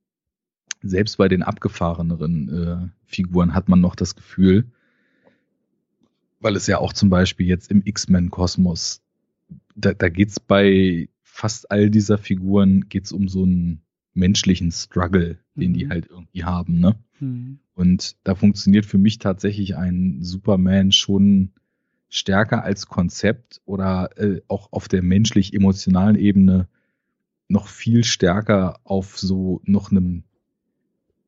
[0.82, 4.70] Selbst bei den abgefahreneren äh, Figuren hat man noch das Gefühl,
[6.40, 9.02] weil es ja auch zum Beispiel jetzt im X-Men-Kosmos
[9.74, 13.82] da, da geht es bei fast all dieser Figuren geht's um so einen
[14.14, 15.74] menschlichen Struggle, den mhm.
[15.74, 16.80] die halt irgendwie haben.
[16.80, 16.96] Ne?
[17.20, 17.60] Mhm.
[17.74, 21.52] Und da funktioniert für mich tatsächlich ein Superman schon
[22.11, 26.68] stärker als Konzept oder äh, auch auf der menschlich-emotionalen Ebene
[27.48, 30.24] noch viel stärker auf so noch einem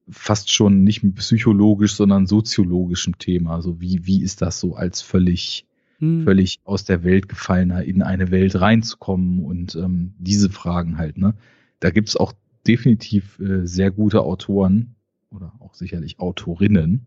[0.09, 3.55] fast schon nicht psychologisch, sondern soziologischem Thema.
[3.55, 5.67] Also wie, wie ist das so als völlig
[6.03, 6.25] hm.
[6.25, 11.17] völlig aus der Welt gefallener in eine Welt reinzukommen und ähm, diese Fragen halt.
[11.17, 11.35] Ne?
[11.79, 12.33] Da gibt's auch
[12.67, 14.97] definitiv äh, sehr gute Autoren
[15.31, 17.07] oder auch sicherlich Autorinnen,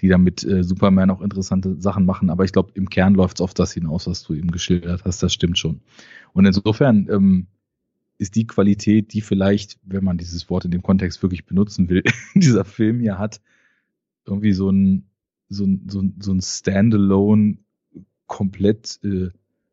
[0.00, 2.30] die damit äh, Superman auch interessante Sachen machen.
[2.30, 5.22] Aber ich glaube, im Kern läuft's auf das hinaus, was du eben geschildert hast.
[5.22, 5.80] Das stimmt schon.
[6.32, 7.46] Und insofern ähm,
[8.18, 12.02] ist die Qualität, die vielleicht, wenn man dieses Wort in dem Kontext wirklich benutzen will,
[12.34, 13.40] dieser Film hier hat,
[14.26, 15.06] irgendwie so ein,
[15.48, 17.58] so ein, so ein, so ein Standalone
[18.26, 19.30] komplett äh,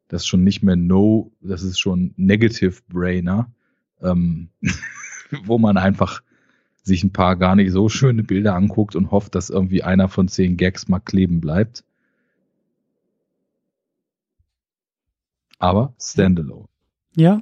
[0.07, 3.51] das schon nicht mehr No, das ist schon Negative Brainer,
[4.01, 4.49] ähm,
[5.45, 6.21] wo man einfach
[6.83, 10.27] sich ein paar gar nicht so schöne Bilder anguckt und hofft, dass irgendwie einer von
[10.27, 11.83] zehn Gags mal kleben bleibt.
[15.59, 16.67] Aber standalone.
[17.15, 17.41] Ja.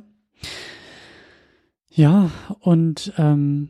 [1.90, 3.70] Ja, und ähm,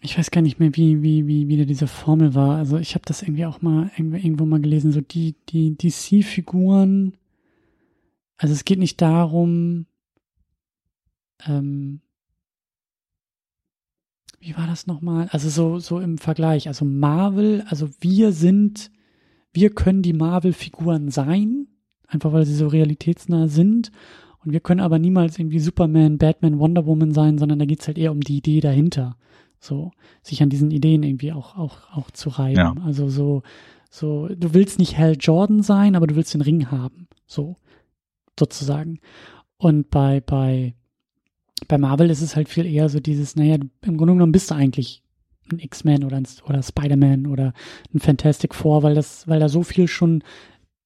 [0.00, 2.56] ich weiß gar nicht mehr, wie, wie, wie wieder diese Formel war.
[2.56, 7.16] Also ich habe das irgendwie auch mal irgendwo mal gelesen, so die, die DC-Figuren.
[8.38, 9.86] Also es geht nicht darum,
[11.46, 12.00] ähm,
[14.40, 15.28] wie war das nochmal?
[15.30, 16.66] Also so, so im Vergleich.
[16.66, 18.90] Also Marvel, also wir sind,
[19.52, 21.68] wir können die Marvel-Figuren sein,
[22.06, 23.92] einfach weil sie so realitätsnah sind.
[24.42, 27.98] Und wir können aber niemals irgendwie Superman, Batman, Wonder Woman sein, sondern da geht's halt
[27.98, 29.16] eher um die Idee dahinter.
[29.58, 29.90] So,
[30.22, 32.56] sich an diesen Ideen irgendwie auch, auch, auch zu reiben.
[32.56, 32.74] Ja.
[32.82, 33.42] Also so,
[33.90, 37.08] so, du willst nicht Hal Jordan sein, aber du willst den Ring haben.
[37.26, 37.56] So,
[38.38, 39.00] sozusagen.
[39.58, 40.74] Und bei, bei,
[41.68, 44.54] bei Marvel ist es halt viel eher so dieses, naja, im Grunde genommen bist du
[44.54, 45.02] eigentlich
[45.52, 47.52] ein X-Men oder, ein, oder Spider-Man oder
[47.92, 50.22] ein Fantastic Four, weil das, weil da so viel schon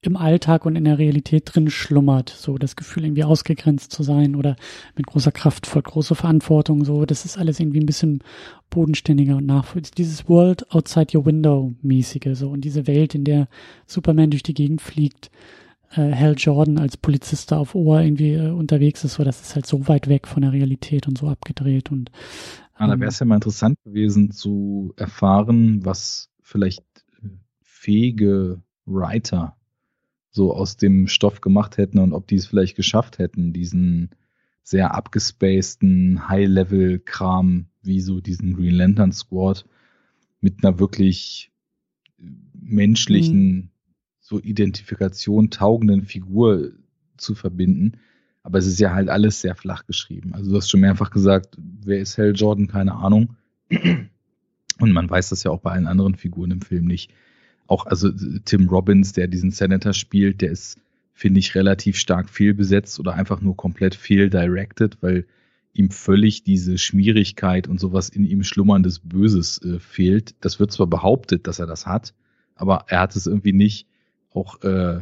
[0.06, 2.28] im Alltag und in der Realität drin schlummert.
[2.28, 4.56] So das Gefühl, irgendwie ausgegrenzt zu sein oder
[4.96, 6.84] mit großer Kraft voll große Verantwortung.
[6.84, 8.22] So, das ist alles irgendwie ein bisschen
[8.70, 9.96] bodenständiger und nachvollziehbar.
[9.96, 12.38] Dieses World outside your window mäßige.
[12.38, 13.48] So, und diese Welt, in der
[13.86, 15.30] Superman durch die Gegend fliegt,
[15.96, 19.54] äh, Hal Jordan als Polizist da auf Ohr irgendwie äh, unterwegs ist, so, das ist
[19.54, 22.10] halt so weit weg von der Realität und so abgedreht und.
[22.10, 26.84] Ähm, ja, da wäre es ja mal interessant gewesen zu erfahren, was vielleicht
[27.62, 29.56] fähige Writer
[30.30, 34.10] so aus dem Stoff gemacht hätten und ob die es vielleicht geschafft hätten, diesen
[34.64, 39.64] sehr abgespaceden High-Level-Kram wie so diesen Green Lantern Squad
[40.40, 41.52] mit einer wirklich
[42.52, 43.70] menschlichen, mhm.
[44.24, 46.72] So Identifikation taugenden Figur
[47.18, 47.98] zu verbinden.
[48.42, 50.34] Aber es ist ja halt alles sehr flach geschrieben.
[50.34, 52.66] Also du hast schon mehrfach gesagt, wer ist Hal Jordan?
[52.66, 53.36] Keine Ahnung.
[54.80, 57.12] Und man weiß das ja auch bei allen anderen Figuren im Film nicht.
[57.66, 58.10] Auch also
[58.46, 60.80] Tim Robbins, der diesen Senator spielt, der ist,
[61.12, 65.26] finde ich, relativ stark fehlbesetzt oder einfach nur komplett fehldirected, weil
[65.74, 70.34] ihm völlig diese Schmierigkeit und sowas in ihm schlummerndes Böses äh, fehlt.
[70.40, 72.14] Das wird zwar behauptet, dass er das hat,
[72.54, 73.86] aber er hat es irgendwie nicht.
[74.34, 75.00] Auch äh,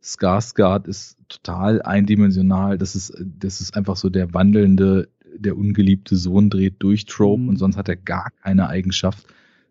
[0.00, 2.78] Skarsgård ist total eindimensional.
[2.78, 7.48] Das ist, das ist einfach so der wandelnde, der ungeliebte Sohn dreht durch Trope mhm.
[7.48, 9.26] und sonst hat er gar keine Eigenschaft.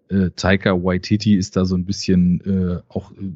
[0.10, 3.32] Äh, Taika Waititi ist da so ein bisschen äh, auch äh,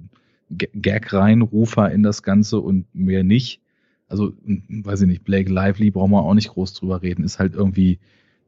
[0.49, 3.61] Gag-Reinrufer in das Ganze und mehr nicht
[4.09, 7.55] also weiß ich nicht, Blake Lively brauchen wir auch nicht groß drüber reden, ist halt
[7.55, 7.99] irgendwie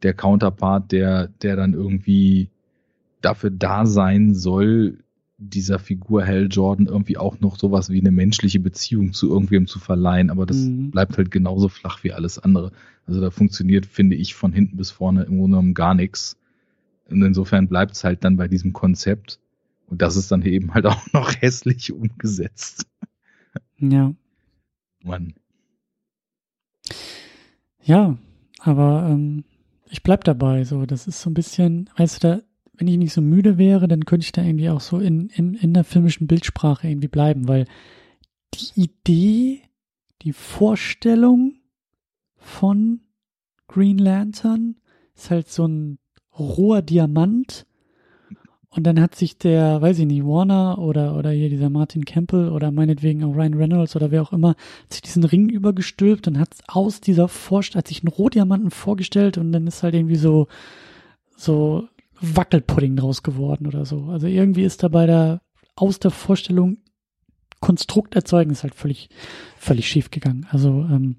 [0.03, 2.49] der Counterpart, der, der dann irgendwie
[3.21, 4.99] dafür da sein soll,
[5.39, 9.79] dieser Figur Hal Jordan irgendwie auch noch sowas wie eine menschliche Beziehung zu irgendwem zu
[9.79, 10.91] verleihen, aber das mhm.
[10.91, 12.71] bleibt halt genauso flach wie alles andere.
[13.07, 16.37] Also da funktioniert, finde ich, von hinten bis vorne im Grunde genommen gar nichts.
[17.09, 19.39] Und insofern bleibt es halt dann bei diesem Konzept.
[19.87, 22.85] Und das ist dann eben halt auch noch hässlich umgesetzt.
[23.77, 24.13] Ja.
[25.03, 25.33] Mann.
[27.81, 28.17] Ja,
[28.59, 29.45] aber ähm,
[29.89, 30.65] ich bleib dabei.
[30.65, 32.41] So, das ist so ein bisschen, weißt du, da,
[32.79, 35.53] wenn ich nicht so müde wäre, dann könnte ich da irgendwie auch so in, in,
[35.53, 37.65] in der filmischen Bildsprache irgendwie bleiben, weil
[38.53, 39.61] die Idee,
[40.21, 41.55] die Vorstellung
[42.37, 43.01] von
[43.67, 44.77] Green Lantern
[45.15, 45.99] ist halt so ein
[46.37, 47.65] roher Diamant,
[48.71, 52.49] und dann hat sich der, weiß ich nicht, Warner oder, oder hier dieser Martin Campbell
[52.49, 54.55] oder meinetwegen auch Ryan Reynolds oder wer auch immer,
[54.89, 59.51] sich diesen Ring übergestülpt und hat aus dieser Vorstellung, hat sich einen Rohdiamanten vorgestellt und
[59.51, 60.47] dann ist halt irgendwie so,
[61.35, 61.87] so
[62.21, 64.05] Wackelpudding draus geworden oder so.
[64.05, 65.41] Also irgendwie ist da bei der,
[65.75, 66.77] aus der Vorstellung
[67.59, 69.09] Konstrukt erzeugen, ist halt völlig,
[69.57, 70.47] völlig schief gegangen.
[70.49, 71.17] Also, ähm,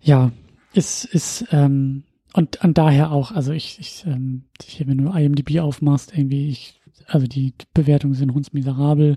[0.00, 0.32] ja,
[0.72, 5.60] ist, ist, ähm, und, und daher auch, also ich, ich, ähm, hier, wenn du IMDb
[5.60, 9.16] aufmachst, irgendwie, ich, also die Bewertungen sind hundsmiserabel.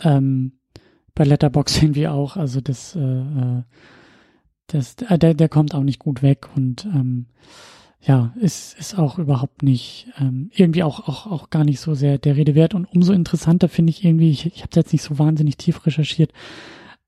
[0.00, 0.52] Ähm,
[1.14, 3.62] bei Letterbox irgendwie auch, also das, äh, äh
[4.66, 7.26] das, äh, der, der kommt auch nicht gut weg und ähm,
[8.02, 12.18] ja, ist, ist auch überhaupt nicht, ähm, irgendwie auch, auch, auch gar nicht so sehr
[12.18, 12.74] der Rede wert.
[12.74, 16.32] Und umso interessanter finde ich irgendwie, ich, ich habe jetzt nicht so wahnsinnig tief recherchiert,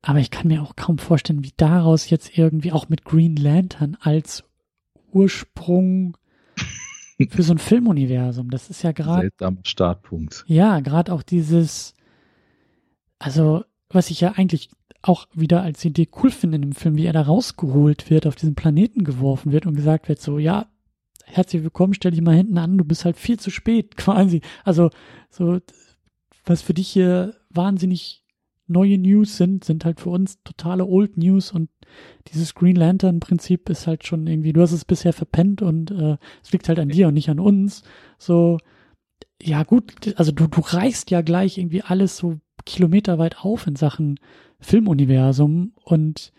[0.03, 3.97] aber ich kann mir auch kaum vorstellen, wie daraus jetzt irgendwie auch mit Green Lantern
[4.01, 4.45] als
[5.13, 6.17] Ursprung
[7.31, 8.51] für so ein Filmuniversum.
[8.51, 9.23] Das ist ja gerade.
[9.23, 10.45] Seltsamer Startpunkt.
[10.47, 11.95] Ja, gerade auch dieses,
[13.19, 14.69] also, was ich ja eigentlich
[15.01, 18.37] auch wieder als Idee cool finde in dem Film, wie er da rausgeholt wird, auf
[18.37, 20.67] diesen Planeten geworfen wird und gesagt wird, so, ja,
[21.25, 24.41] herzlich willkommen, stell dich mal hinten an, du bist halt viel zu spät, quasi.
[24.65, 24.91] Also,
[25.31, 25.59] so,
[26.45, 28.25] was für dich hier wahnsinnig
[28.67, 31.69] neue News sind, sind halt für uns totale Old News und
[32.29, 36.17] dieses Green Lantern Prinzip ist halt schon irgendwie, du hast es bisher verpennt und äh,
[36.43, 37.83] es liegt halt an dir und nicht an uns.
[38.19, 38.59] So,
[39.43, 44.19] ja gut, also du, du reichst ja gleich irgendwie alles so kilometerweit auf in Sachen
[44.61, 46.33] Filmuniversum und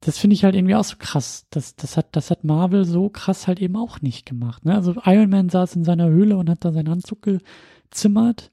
[0.00, 1.46] das finde ich halt irgendwie auch so krass.
[1.50, 4.64] Das, das, hat, das hat Marvel so krass halt eben auch nicht gemacht.
[4.64, 4.74] Ne?
[4.74, 8.50] Also Iron Man saß in seiner Höhle und hat da seinen Anzug gezimmert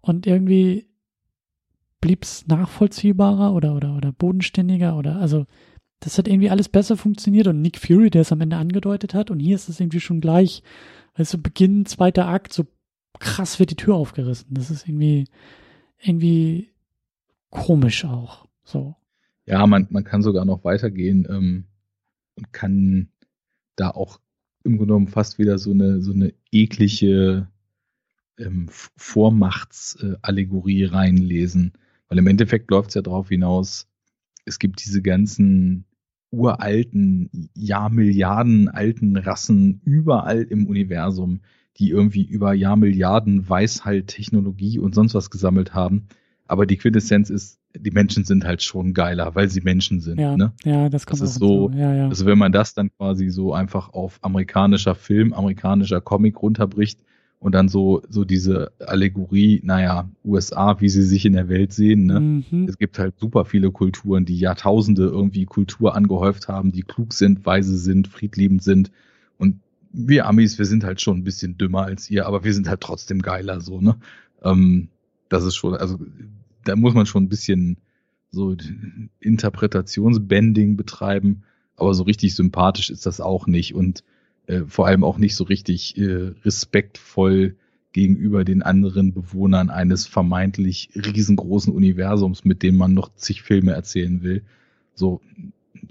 [0.00, 0.88] und irgendwie
[2.00, 5.46] blieb's nachvollziehbarer oder, oder, oder bodenständiger oder, also,
[6.00, 9.32] das hat irgendwie alles besser funktioniert und Nick Fury, der es am Ende angedeutet hat
[9.32, 10.62] und hier ist es irgendwie schon gleich,
[11.16, 12.66] du, Beginn, zweiter Akt, so
[13.18, 14.46] krass wird die Tür aufgerissen.
[14.50, 15.24] Das ist irgendwie,
[16.00, 16.70] irgendwie
[17.50, 18.94] komisch auch, so.
[19.48, 21.64] Ja, man, man kann sogar noch weitergehen ähm,
[22.36, 23.08] und kann
[23.76, 24.20] da auch
[24.62, 27.48] im Grunde genommen fast wieder so eine, so eine eklige
[28.38, 31.72] ähm, Vormachtsallegorie reinlesen.
[32.08, 33.88] Weil im Endeffekt läuft es ja darauf hinaus,
[34.44, 35.86] es gibt diese ganzen
[36.30, 41.40] uralten, Jahrmilliarden alten Rassen überall im Universum,
[41.78, 46.08] die irgendwie über Jahrmilliarden Weisheit, Technologie und sonst was gesammelt haben.
[46.46, 50.18] Aber die Quintessenz ist, die Menschen sind halt schon geiler, weil sie Menschen sind.
[50.18, 50.52] Ja, ne?
[50.64, 51.70] ja das kommt das ist so.
[51.70, 52.08] Ja, ja.
[52.08, 56.98] Also wenn man das dann quasi so einfach auf amerikanischer Film, amerikanischer Comic runterbricht,
[57.40, 62.06] und dann so, so diese Allegorie, naja, USA, wie sie sich in der Welt sehen.
[62.06, 62.20] Ne?
[62.20, 62.64] Mhm.
[62.68, 67.46] Es gibt halt super viele Kulturen, die Jahrtausende irgendwie Kultur angehäuft haben, die klug sind,
[67.46, 68.90] weise sind, friedliebend sind.
[69.38, 69.60] Und
[69.92, 72.80] wir Amis, wir sind halt schon ein bisschen dümmer als ihr, aber wir sind halt
[72.80, 73.96] trotzdem geiler, so, ne?
[74.42, 74.88] Ähm,
[75.28, 75.98] das ist schon, also
[76.68, 77.78] da muss man schon ein bisschen
[78.30, 78.54] so
[79.20, 81.42] Interpretationsbending betreiben,
[81.76, 83.74] aber so richtig sympathisch ist das auch nicht.
[83.74, 84.04] Und
[84.46, 87.56] äh, vor allem auch nicht so richtig äh, respektvoll
[87.92, 94.22] gegenüber den anderen Bewohnern eines vermeintlich riesengroßen Universums, mit dem man noch zig Filme erzählen
[94.22, 94.42] will.
[94.94, 95.20] So,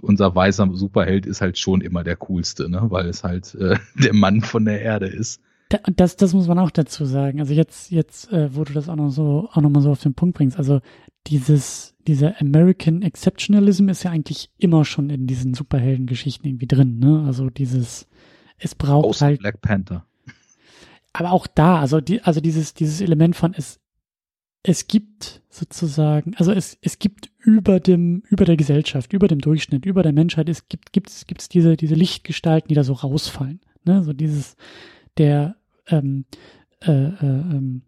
[0.02, 2.84] unser weißer Superheld ist halt schon immer der coolste, ne?
[2.90, 5.42] weil es halt äh, der Mann von der Erde ist.
[5.70, 7.40] Das, das muss man auch dazu sagen.
[7.42, 10.02] Also jetzt, jetzt, äh, wo du das auch noch so, auch noch mal so auf
[10.02, 10.58] den Punkt bringst.
[10.58, 10.80] Also
[11.28, 17.24] dieses, dieser American Exceptionalism ist ja eigentlich immer schon in diesen Superheldengeschichten irgendwie drin, ne?
[17.26, 18.08] Also dieses,
[18.58, 19.40] es braucht Außer halt.
[19.40, 20.06] Black Panther.
[21.12, 23.80] Aber auch da, also die, also dieses, dieses Element von es,
[24.64, 29.86] es gibt sozusagen, also es, es gibt über dem, über der Gesellschaft, über dem Durchschnitt,
[29.86, 32.94] über der Menschheit, es gibt, gibt es, gibt es diese, diese Lichtgestalten, die da so
[32.94, 34.04] rausfallen, ne?
[34.04, 34.56] So dieses,
[35.18, 35.57] der,
[35.90, 36.26] ähm,
[36.82, 37.82] äh, äh, ähm,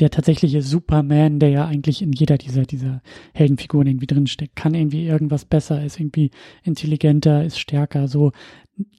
[0.00, 3.02] der tatsächliche Superman, der ja eigentlich in jeder dieser, dieser
[3.34, 6.30] Heldenfiguren irgendwie drinsteckt, kann irgendwie irgendwas besser, ist irgendwie
[6.62, 8.32] intelligenter, ist stärker, so.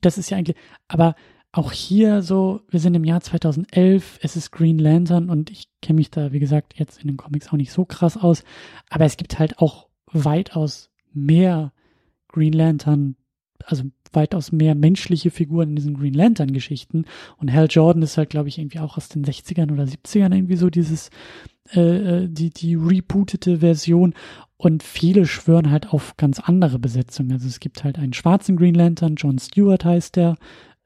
[0.01, 0.57] Das ist ja eigentlich,
[0.89, 1.16] aber
[1.51, 5.97] auch hier so, wir sind im Jahr 2011, es ist Green Lantern und ich kenne
[5.97, 8.43] mich da, wie gesagt, jetzt in den Comics auch nicht so krass aus,
[8.89, 11.72] aber es gibt halt auch weitaus mehr
[12.28, 13.16] Green Lantern,
[13.66, 13.84] also
[14.14, 17.05] weitaus mehr menschliche Figuren in diesen Green Lantern Geschichten
[17.38, 20.55] und Hal Jordan ist halt, glaube ich, irgendwie auch aus den 60ern oder 70ern irgendwie
[20.55, 21.10] so dieses,
[21.74, 24.14] äh, äh, die, die rebootete Version
[24.57, 27.32] und viele schwören halt auf ganz andere Besetzungen.
[27.32, 30.36] Also es gibt halt einen schwarzen Green Lantern, John Stewart heißt der,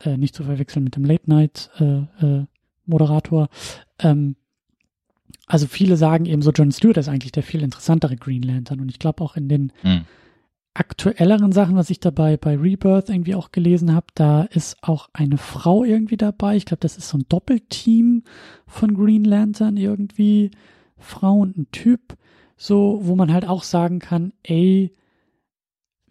[0.02, 2.46] äh, nicht zu verwechseln mit dem Late Night äh, äh,
[2.86, 3.50] Moderator.
[4.00, 4.36] Ähm,
[5.48, 8.90] also viele sagen eben so, John Stewart ist eigentlich der viel interessantere Green Lantern und
[8.90, 10.06] ich glaube auch in den hm
[10.74, 15.38] aktuelleren Sachen, was ich dabei bei Rebirth irgendwie auch gelesen habe, da ist auch eine
[15.38, 16.56] Frau irgendwie dabei.
[16.56, 18.24] Ich glaube, das ist so ein Doppelteam
[18.66, 20.52] von Green Lantern irgendwie.
[20.98, 22.18] Frau und ein Typ.
[22.58, 24.96] So, wo man halt auch sagen kann, ey,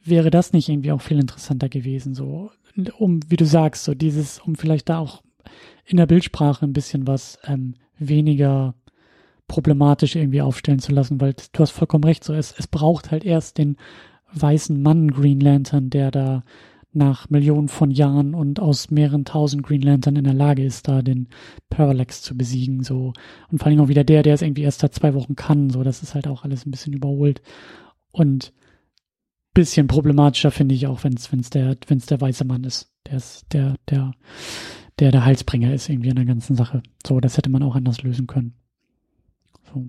[0.05, 2.51] wäre das nicht irgendwie auch viel interessanter gewesen, so,
[2.99, 5.23] um, wie du sagst, so dieses, um vielleicht da auch
[5.85, 8.75] in der Bildsprache ein bisschen was ähm, weniger
[9.49, 13.25] problematisch irgendwie aufstellen zu lassen, weil du hast vollkommen recht, so es, es braucht halt
[13.25, 13.77] erst den
[14.35, 16.43] weißen Mann Green Lantern, der da
[16.95, 21.01] nach Millionen von Jahren und aus mehreren tausend Green Lantern in der Lage ist, da
[21.01, 21.29] den
[21.71, 23.15] Parallax zu besiegen, so.
[23.51, 25.83] Und vor allem auch wieder der, der es irgendwie erst seit zwei Wochen kann, so.
[25.83, 27.41] Das ist halt auch alles ein bisschen überholt.
[28.11, 28.53] Und
[29.55, 32.65] bisschen problematischer finde ich auch, wenn es, wenn es der, wenn es der weiße Mann
[32.65, 32.91] ist.
[33.07, 34.13] Der ist, der, der,
[34.99, 36.83] der der Halsbringer ist irgendwie in der ganzen Sache.
[37.07, 38.55] So, das hätte man auch anders lösen können.
[39.73, 39.89] So.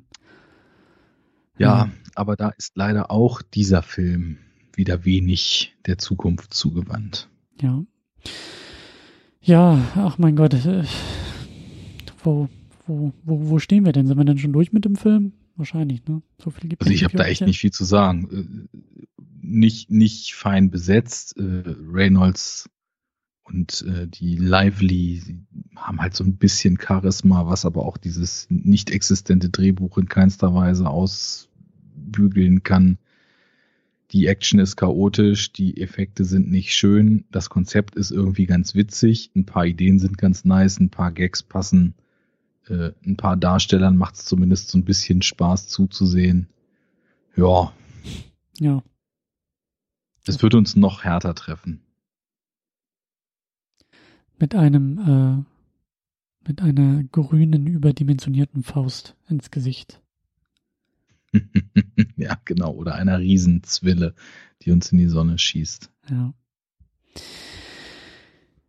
[1.57, 4.37] Ja, aber da ist leider auch dieser Film
[4.75, 7.29] wieder wenig der Zukunft zugewandt.
[7.61, 7.83] Ja.
[9.41, 10.53] Ja, ach mein Gott.
[10.53, 10.83] Äh,
[12.23, 12.49] wo,
[12.87, 14.07] wo, wo, wo stehen wir denn?
[14.07, 15.33] Sind wir denn schon durch mit dem Film?
[15.55, 16.21] Wahrscheinlich, ne?
[16.41, 18.29] So viel gibt Also ich habe da echt nicht viel zu sagen.
[18.31, 18.79] Äh,
[19.41, 21.37] nicht, nicht fein besetzt.
[21.37, 22.69] Äh, Reynolds
[23.45, 25.43] und die Lively
[25.75, 30.55] haben halt so ein bisschen Charisma, was aber auch dieses nicht existente Drehbuch in keinster
[30.55, 31.49] Weise aus
[32.13, 32.97] bügeln kann.
[34.11, 39.31] Die Action ist chaotisch, die Effekte sind nicht schön, das Konzept ist irgendwie ganz witzig,
[39.35, 41.95] ein paar Ideen sind ganz nice, ein paar Gags passen,
[42.67, 46.47] äh, ein paar Darstellern macht es zumindest so ein bisschen Spaß zuzusehen.
[47.35, 47.73] Ja.
[48.59, 48.83] Ja.
[50.27, 51.81] Es wird uns noch härter treffen.
[54.37, 60.02] Mit einem, äh, mit einer grünen, überdimensionierten Faust ins Gesicht.
[62.17, 62.73] ja, genau.
[62.73, 64.13] Oder einer Riesenzwille,
[64.61, 65.91] die uns in die Sonne schießt.
[66.09, 66.33] Ja.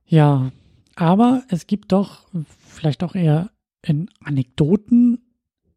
[0.06, 0.52] Ja,
[0.96, 2.28] aber es gibt doch
[2.68, 3.50] vielleicht auch eher
[3.82, 5.18] in Anekdoten,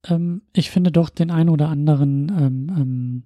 [0.09, 3.23] ähm, ich finde doch den ein oder anderen, ähm, ähm,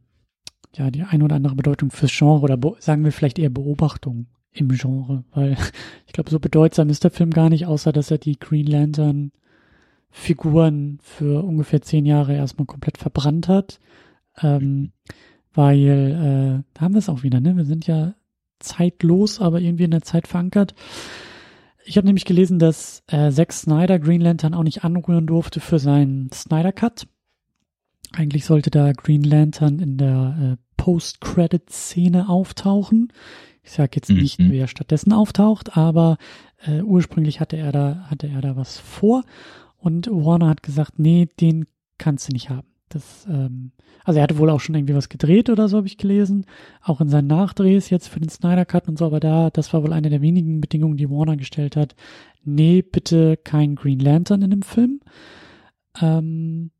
[0.76, 4.70] ja, die ein oder andere Bedeutung fürs Genre oder sagen wir vielleicht eher Beobachtung im
[4.70, 5.58] Genre, weil
[6.08, 9.32] ich glaube, so bedeutsam ist der Film gar nicht, außer dass er die Green Lantern
[10.12, 13.80] Figuren für ungefähr zehn Jahre erstmal komplett verbrannt hat.
[14.42, 14.92] Ähm,
[15.54, 17.58] weil, äh, da haben wir es auch wieder, ne?
[17.58, 18.14] Wir sind ja
[18.60, 20.76] zeitlos, aber irgendwie in der Zeit verankert.
[21.84, 25.80] Ich habe nämlich gelesen, dass äh, Zack Snyder Green Lantern auch nicht anrühren durfte für
[25.80, 27.08] seinen Snyder Cut.
[28.14, 33.12] Eigentlich sollte da Green Lantern in der äh, Post-Credit-Szene auftauchen.
[33.64, 34.52] Ich sage jetzt nicht, mhm.
[34.52, 36.18] wer stattdessen auftaucht, aber
[36.66, 39.24] äh, ursprünglich hatte er da hatte er da was vor
[39.82, 41.66] und Warner hat gesagt, nee, den
[41.98, 42.68] kannst du nicht haben.
[42.90, 43.72] Das, ähm,
[44.04, 46.46] also er hatte wohl auch schon irgendwie was gedreht oder so, habe ich gelesen.
[46.82, 49.84] Auch in seinen Nachdrehs jetzt für den Snyder Cut und so, aber da, das war
[49.84, 51.96] wohl eine der wenigen Bedingungen, die Warner gestellt hat.
[52.44, 55.00] Nee, bitte kein Green Lantern in dem Film.
[56.02, 56.72] Ähm,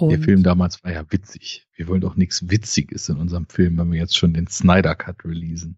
[0.00, 1.68] der Film damals war ja witzig.
[1.76, 5.24] Wir wollen doch nichts Witziges in unserem Film, wenn wir jetzt schon den Snyder Cut
[5.24, 5.76] releasen.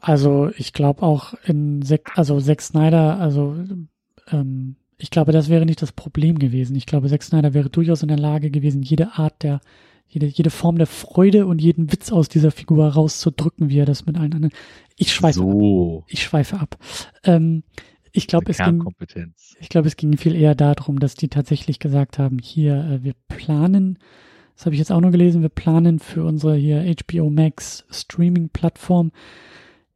[0.00, 3.56] Also ich glaube auch in Zack, also Zack Snyder, also
[4.30, 6.76] ähm, ich glaube, das wäre nicht das Problem gewesen.
[6.76, 9.60] Ich glaube, Zack Snyder wäre durchaus in der Lage gewesen, jede Art der,
[10.08, 14.06] jede, jede Form der Freude und jeden Witz aus dieser Figur rauszudrücken, wie er das
[14.06, 14.54] mit allen anderen.
[14.96, 15.98] Ich schweife so.
[15.98, 16.04] ab.
[16.08, 16.78] Ich schweife ab.
[17.24, 17.64] Ähm,
[18.12, 18.84] ich glaube, es ging,
[19.58, 23.14] ich glaube, es ging viel eher darum, dass die tatsächlich gesagt haben, hier, äh, wir
[23.28, 23.98] planen,
[24.54, 29.10] das habe ich jetzt auch nur gelesen, wir planen für unsere hier HBO Max Streaming-Plattform,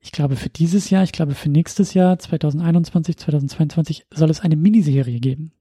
[0.08, 4.56] ich glaube für dieses Jahr, ich glaube für nächstes Jahr, 2021, 2022, soll es eine
[4.56, 5.52] Miniserie geben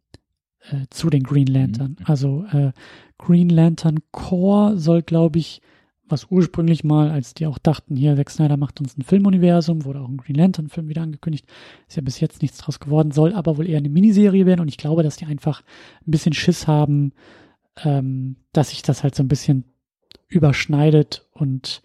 [0.72, 1.98] äh, zu den Green Lantern.
[2.00, 2.06] Mhm.
[2.06, 2.72] Also äh,
[3.18, 5.62] Green Lantern Core soll, glaube ich,
[6.08, 10.00] was ursprünglich mal, als die auch dachten, hier, Zack Snyder macht uns ein Filmuniversum, wurde
[10.00, 11.46] auch ein Green Lantern-Film wieder angekündigt,
[11.90, 14.70] ist ja bis jetzt nichts draus geworden, soll aber wohl eher eine Miniserie werden und
[14.70, 15.62] ich glaube, dass die einfach
[16.08, 17.12] ein bisschen Schiss haben,
[17.84, 19.66] ähm, dass sich das halt so ein bisschen
[20.30, 21.82] überschneidet und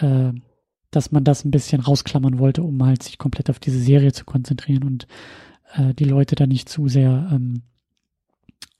[0.00, 0.32] äh,
[0.92, 4.24] dass man das ein bisschen rausklammern wollte, um halt sich komplett auf diese Serie zu
[4.24, 5.08] konzentrieren und
[5.74, 7.62] äh, die Leute da nicht zu sehr ähm,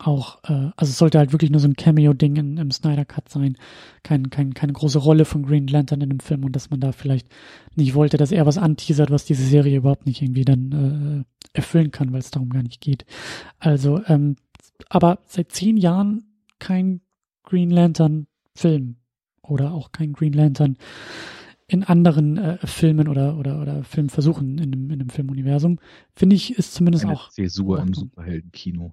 [0.07, 3.57] auch, äh, also es sollte halt wirklich nur so ein Cameo-Ding im Snyder Cut sein,
[4.03, 6.93] kein, kein, keine große Rolle von Green Lantern in dem Film und dass man da
[6.93, 7.29] vielleicht
[7.77, 11.91] nicht wollte, dass er was anteasert, was diese Serie überhaupt nicht irgendwie dann äh, erfüllen
[11.91, 13.05] kann, weil es darum gar nicht geht.
[13.59, 14.37] Also, ähm,
[14.89, 16.25] aber seit zehn Jahren
[16.59, 17.01] kein
[17.45, 18.97] Green Lantern Film
[19.43, 20.77] oder auch kein Green Lantern
[21.73, 25.79] in anderen äh, Filmen oder, oder, oder Filmversuchen in dem, in dem Filmuniversum,
[26.15, 27.31] finde ich, ist zumindest Eine auch.
[27.31, 28.93] Zäsur im Superheldenkino.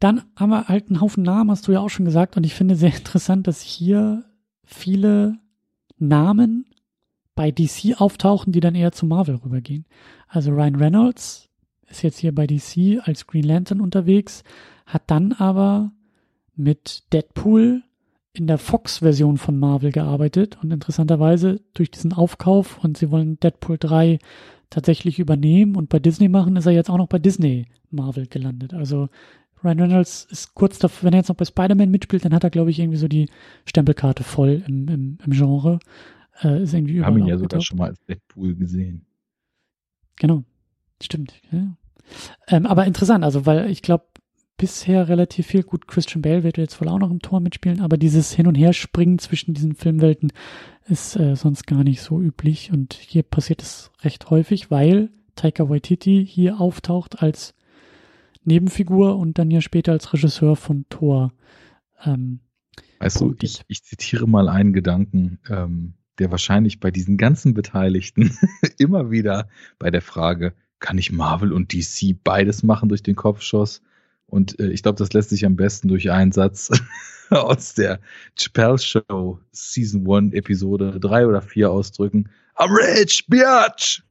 [0.00, 2.54] Dann haben wir halt einen Haufen Namen, hast du ja auch schon gesagt, und ich
[2.54, 4.24] finde sehr interessant, dass hier
[4.64, 5.38] viele
[5.98, 6.66] Namen
[7.36, 9.86] bei DC auftauchen, die dann eher zu Marvel rübergehen.
[10.26, 11.48] Also Ryan Reynolds
[11.86, 14.42] ist jetzt hier bei DC als Green Lantern unterwegs,
[14.84, 15.92] hat dann aber
[16.56, 17.84] mit Deadpool
[18.32, 23.78] in der Fox-Version von Marvel gearbeitet und interessanterweise durch diesen Aufkauf und sie wollen Deadpool
[23.78, 24.18] 3
[24.70, 28.74] tatsächlich übernehmen und bei Disney machen, ist er jetzt auch noch bei Disney Marvel gelandet.
[28.74, 29.08] Also
[29.64, 32.50] Ryan Reynolds ist kurz davor, wenn er jetzt noch bei Spider-Man mitspielt, dann hat er,
[32.50, 33.28] glaube ich, irgendwie so die
[33.64, 35.78] Stempelkarte voll im, im, im Genre.
[36.42, 39.06] Äh, ist irgendwie Wir haben ihn ja sogar schon mal als Deadpool gesehen.
[40.16, 40.44] Genau.
[41.02, 41.40] Stimmt.
[41.50, 41.76] Ja.
[42.48, 44.04] Ähm, aber interessant, also weil ich glaube,
[44.58, 45.62] bisher relativ viel.
[45.62, 48.56] Gut, Christian Bale wird jetzt wohl auch noch im Tor mitspielen, aber dieses Hin- und
[48.56, 50.32] Herspringen zwischen diesen Filmwelten
[50.86, 52.70] ist äh, sonst gar nicht so üblich.
[52.72, 57.54] Und hier passiert es recht häufig, weil Taika Waititi hier auftaucht als
[58.44, 61.32] Nebenfigur und dann ja später als Regisseur von Thor.
[62.04, 62.40] Ähm,
[62.98, 68.36] weißt du, ich, ich zitiere mal einen Gedanken, ähm, der wahrscheinlich bei diesen ganzen Beteiligten
[68.78, 69.48] immer wieder
[69.78, 73.82] bei der Frage, kann ich Marvel und DC beides machen durch den Kopf schoss?
[74.28, 76.70] Und äh, ich glaube, das lässt sich am besten durch einen Satz
[77.30, 78.00] aus der
[78.36, 82.28] Chappelle Show Season 1 Episode 3 oder 4 ausdrücken.
[82.56, 84.02] I'm rich, biatch!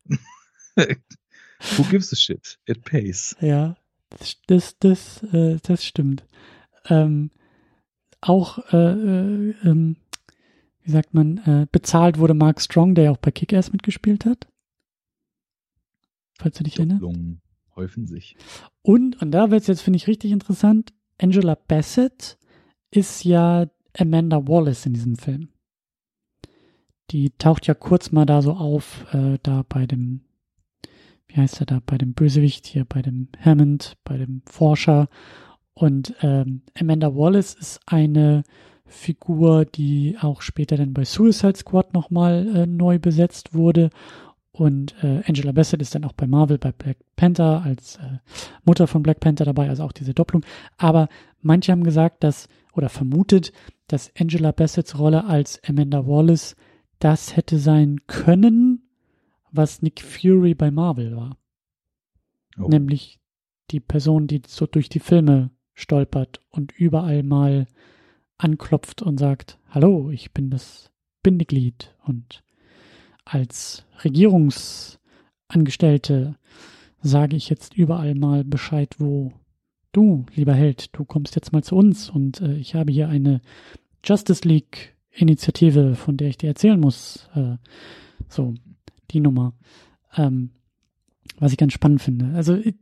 [0.76, 2.59] Who gives a shit?
[2.65, 3.36] It pays.
[3.41, 3.78] Ja,
[4.09, 6.26] das, das, das, äh, das stimmt.
[6.89, 7.32] Ähm,
[8.22, 9.97] auch, äh, äh, ähm,
[10.84, 14.47] wie sagt man, äh, bezahlt wurde Mark Strong, der ja auch bei Kick-Ass mitgespielt hat.
[16.39, 17.03] Falls du dich erinnerst
[17.78, 18.36] häufen sich.
[18.82, 22.38] Und, und da wird es jetzt, finde ich, richtig interessant, Angela Bassett
[22.91, 23.67] ist ja
[23.97, 25.49] Amanda Wallace in diesem Film.
[27.11, 30.21] Die taucht ja kurz mal da so auf, äh, da bei dem,
[31.28, 35.07] wie heißt er da, bei dem Bösewicht hier, bei dem Hammond, bei dem Forscher.
[35.73, 38.43] Und ähm, Amanda Wallace ist eine
[38.86, 43.89] Figur, die auch später dann bei Suicide Squad nochmal äh, neu besetzt wurde
[44.58, 48.18] und äh, Angela Bassett ist dann auch bei Marvel, bei Black Panther als äh,
[48.66, 50.43] Mutter von Black Panther dabei, also auch diese Doppelung.
[50.78, 51.10] Aber
[51.41, 53.51] manche haben gesagt, dass oder vermutet,
[53.86, 56.55] dass Angela Bassetts Rolle als Amanda Wallace
[56.97, 58.89] das hätte sein können,
[59.51, 61.38] was Nick Fury bei Marvel war.
[62.58, 62.68] Oh.
[62.68, 63.20] Nämlich
[63.70, 67.68] die Person, die so durch die Filme stolpert und überall mal
[68.39, 70.91] anklopft und sagt, hallo, ich bin das
[71.22, 72.43] Bindeglied und
[73.28, 76.36] als Regierungsangestellte
[77.01, 79.34] sage ich jetzt überall mal Bescheid, wo
[79.91, 83.41] du, lieber Held, du kommst jetzt mal zu uns und äh, ich habe hier eine
[84.03, 87.30] Justice League Initiative, von der ich dir erzählen muss.
[87.36, 87.57] Äh,
[88.30, 88.53] so,
[89.11, 89.53] die Nummer.
[90.15, 90.51] Ähm,
[91.39, 92.36] was ich ganz spannend finde.
[92.36, 92.75] Also, ich,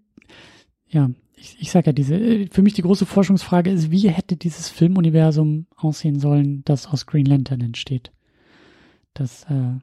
[0.87, 4.69] ja, ich, ich sage ja, diese, für mich die große Forschungsfrage ist, wie hätte dieses
[4.69, 8.11] Filmuniversum aussehen sollen, das aus Green Lantern entsteht?
[9.13, 9.79] Das, äh,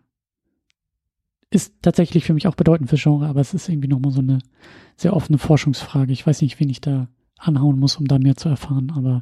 [1.53, 4.39] ist tatsächlich für mich auch bedeutend für Genre, aber es ist irgendwie nochmal so eine
[4.97, 6.13] sehr offene Forschungsfrage.
[6.13, 9.21] Ich weiß nicht, wen ich da anhauen muss, um da mehr zu erfahren, aber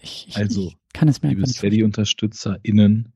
[0.00, 3.12] ich, ich, also, ich kann es mir einfach nicht Steady-UnterstützerInnen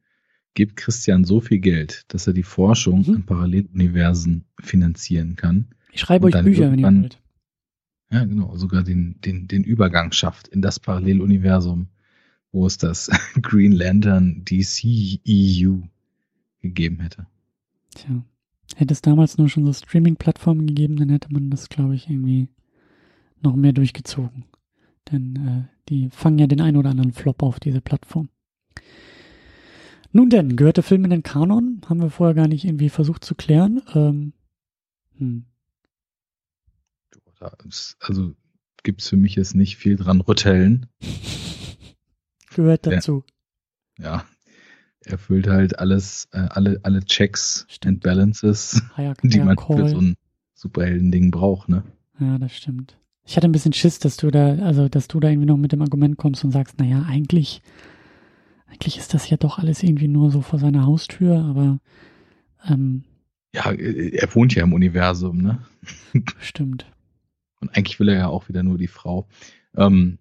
[0.54, 3.14] gibt Christian so viel Geld, dass er die Forschung mhm.
[3.14, 5.74] an Paralleluniversen finanzieren kann.
[5.92, 7.20] Ich schreibe euch Bücher, wenn ihr wollt.
[8.10, 11.88] Ja, genau, sogar den, den, den Übergang schafft in das Paralleluniversum,
[12.52, 13.10] wo es das
[13.42, 15.78] Green Lantern DC EU
[16.60, 17.26] gegeben hätte.
[17.94, 18.24] Tja,
[18.76, 22.48] hätte es damals nur schon so Streaming-Plattformen gegeben, dann hätte man das, glaube ich, irgendwie
[23.40, 24.44] noch mehr durchgezogen.
[25.10, 28.28] Denn äh, die fangen ja den ein oder anderen Flop auf diese Plattform.
[30.12, 31.80] Nun denn, gehört der Film in den Kanon?
[31.86, 33.82] Haben wir vorher gar nicht irgendwie versucht zu klären.
[33.94, 34.32] Ähm,
[35.18, 35.46] hm.
[37.98, 38.34] Also
[38.82, 40.86] gibt es für mich jetzt nicht viel dran rütteln.
[42.54, 43.24] Gehört dazu.
[43.98, 44.24] Ja, ja.
[45.06, 47.96] Erfüllt halt alles, äh, alle, alle Checks stimmt.
[47.96, 49.76] and Balances, ja, die man Call.
[49.76, 50.14] für so ein
[50.54, 51.82] Superhelden-Ding braucht, ne?
[52.20, 52.96] Ja, das stimmt.
[53.26, 55.72] Ich hatte ein bisschen Schiss, dass du da, also dass du da irgendwie noch mit
[55.72, 57.62] dem Argument kommst und sagst, naja, eigentlich,
[58.66, 61.78] eigentlich ist das ja doch alles irgendwie nur so vor seiner Haustür, aber
[62.68, 63.04] ähm,
[63.54, 65.60] ja, er wohnt ja im Universum, ne?
[66.40, 66.86] Stimmt.
[67.60, 69.28] Und eigentlich will er ja auch wieder nur die Frau.
[69.76, 70.18] Ähm,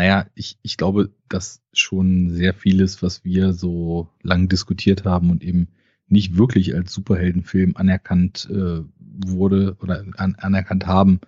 [0.00, 5.44] naja, ich, ich glaube, dass schon sehr vieles, was wir so lang diskutiert haben und
[5.44, 5.68] eben
[6.08, 11.20] nicht wirklich als Superheldenfilm anerkannt äh, wurde oder an, anerkannt haben,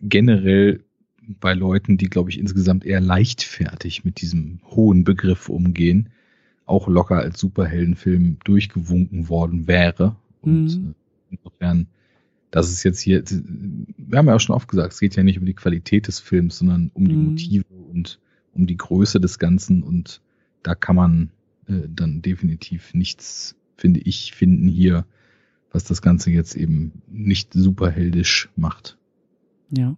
[0.00, 0.84] generell
[1.40, 6.10] bei Leuten, die, glaube ich, insgesamt eher leichtfertig mit diesem hohen Begriff umgehen,
[6.66, 10.14] auch locker als Superheldenfilm durchgewunken worden wäre.
[10.42, 10.94] Und mhm.
[11.32, 11.88] Äh, insofern,
[12.54, 15.40] das ist jetzt hier, wir haben ja auch schon oft gesagt, es geht ja nicht
[15.40, 17.30] um die Qualität des Films, sondern um die mhm.
[17.30, 18.20] Motive und
[18.52, 19.82] um die Größe des Ganzen.
[19.82, 20.20] Und
[20.62, 21.30] da kann man
[21.66, 25.04] äh, dann definitiv nichts, finde ich, finden hier,
[25.72, 28.98] was das Ganze jetzt eben nicht superheldisch macht.
[29.76, 29.96] Ja.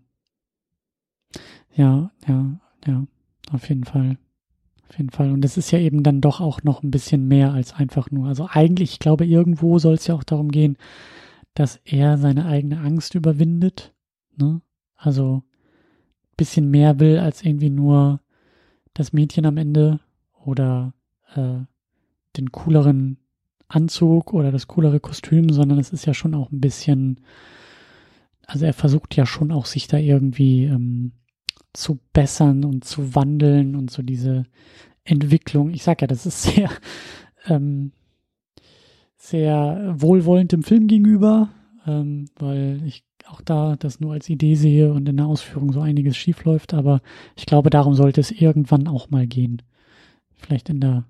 [1.75, 3.07] Ja, ja, ja,
[3.53, 4.17] auf jeden Fall.
[4.89, 5.31] Auf jeden Fall.
[5.31, 8.29] Und es ist ja eben dann doch auch noch ein bisschen mehr als einfach nur.
[8.29, 10.79] Also eigentlich, ich glaube, irgendwo soll es ja auch darum gehen,
[11.57, 13.93] dass er seine eigene Angst überwindet.
[14.37, 14.61] Ne?
[14.95, 15.43] Also
[16.37, 18.21] bisschen mehr will als irgendwie nur
[18.95, 20.01] das Mädchen am Ende
[20.45, 20.95] oder
[21.35, 21.59] äh,
[22.37, 23.19] den cooleren
[23.69, 27.21] Anzug oder das coolere Kostüm, sondern es ist ja schon auch ein bisschen
[28.47, 31.13] also er versucht ja schon auch sich da irgendwie ähm,
[31.73, 34.45] zu bessern und zu wandeln und so diese
[35.05, 35.71] Entwicklung.
[35.71, 36.71] Ich sag ja, das ist sehr,
[37.47, 37.93] ähm,
[39.27, 41.51] sehr wohlwollend dem Film gegenüber,
[41.87, 45.81] ähm, weil ich auch da das nur als Idee sehe und in der Ausführung so
[45.81, 47.01] einiges schief läuft, aber
[47.35, 49.62] ich glaube, darum sollte es irgendwann auch mal gehen.
[50.37, 51.05] Vielleicht in der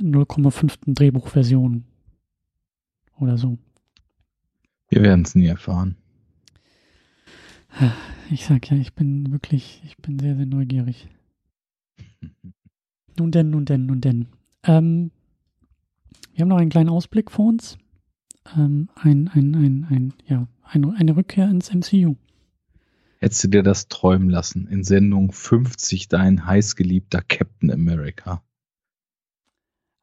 [0.00, 0.94] 0,5.
[0.94, 1.84] Drehbuchversion
[3.20, 3.58] oder so.
[4.88, 5.96] Wir werden es nie erfahren.
[8.30, 11.08] Ich sag ja, ich bin wirklich, ich bin sehr, sehr neugierig.
[13.18, 14.26] nun denn, nun denn, nun denn.
[14.64, 15.10] Ähm,
[16.34, 17.78] wir haben noch einen kleinen Ausblick vor uns.
[18.56, 22.16] Ähm, ein, ein, ein, ein, ja, eine, eine Rückkehr ins MCU.
[23.18, 28.42] Hättest du dir das träumen lassen, in Sendung 50 dein heißgeliebter Captain America?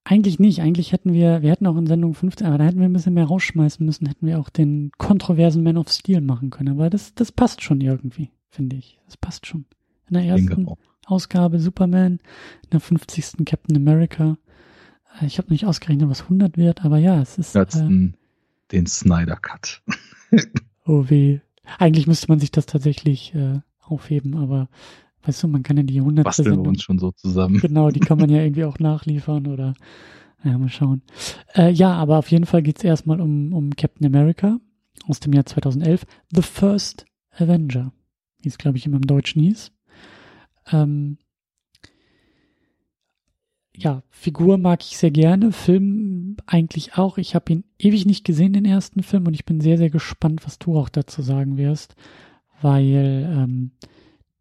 [0.05, 0.61] Eigentlich nicht.
[0.61, 3.13] Eigentlich hätten wir, wir hätten auch in Sendung 15, aber da hätten wir ein bisschen
[3.13, 6.69] mehr rausschmeißen müssen, hätten wir auch den kontroversen Man of Steel machen können.
[6.69, 8.99] Aber das, das passt schon irgendwie, finde ich.
[9.05, 9.65] Das passt schon.
[10.07, 10.67] In der ersten
[11.05, 12.13] Ausgabe Superman,
[12.63, 13.45] in der 50.
[13.45, 14.37] Captain America.
[15.25, 17.55] Ich habe nicht ausgerechnet, was 100 wird, aber ja, es ist.
[17.55, 17.65] Äh,
[18.71, 19.81] den Snyder Cut.
[20.85, 21.39] oh weh.
[21.77, 24.69] Eigentlich müsste man sich das tatsächlich äh, aufheben, aber
[25.23, 26.23] Weißt du, man kann ja die 100.
[26.23, 27.59] Basteln wir uns schon so zusammen.
[27.59, 29.73] Genau, die kann man ja irgendwie auch nachliefern oder
[30.43, 31.01] ja, mal schauen.
[31.53, 34.59] Äh, ja, aber auf jeden Fall geht es erstmal um, um Captain America
[35.07, 36.05] aus dem Jahr 2011.
[36.33, 37.91] The First Avenger,
[38.41, 39.71] wie es, glaube ich, immer im Deutschen hieß.
[40.71, 41.17] Ähm,
[43.79, 47.17] ja, Figur mag ich sehr gerne, Film eigentlich auch.
[47.17, 50.45] Ich habe ihn ewig nicht gesehen, den ersten Film, und ich bin sehr, sehr gespannt,
[50.45, 51.95] was du auch dazu sagen wirst,
[52.61, 53.71] weil ähm,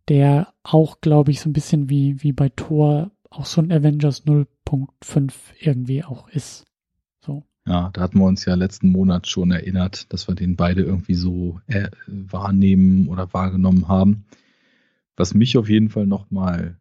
[0.08, 4.26] der auch, glaube ich, so ein bisschen wie, wie bei Thor auch so ein Avengers
[4.26, 6.64] 0.5 irgendwie auch ist.
[7.20, 7.44] So.
[7.64, 11.14] Ja, da hatten wir uns ja letzten Monat schon erinnert, dass wir den beide irgendwie
[11.14, 14.24] so äh, wahrnehmen oder wahrgenommen haben.
[15.16, 16.76] Was mich auf jeden Fall nochmal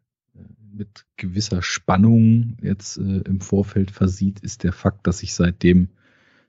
[0.78, 5.88] mit gewisser Spannung jetzt äh, im Vorfeld versieht, ist der Fakt, dass ich seitdem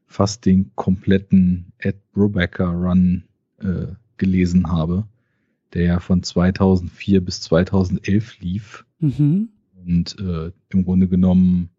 [0.05, 3.23] fast den kompletten Ed Brubaker Run
[3.59, 3.87] äh,
[4.17, 5.05] gelesen habe
[5.73, 8.85] der ja von 2004 bis 2011 lief.
[8.99, 9.49] Mhm.
[9.85, 11.69] Und äh, im Grunde genommen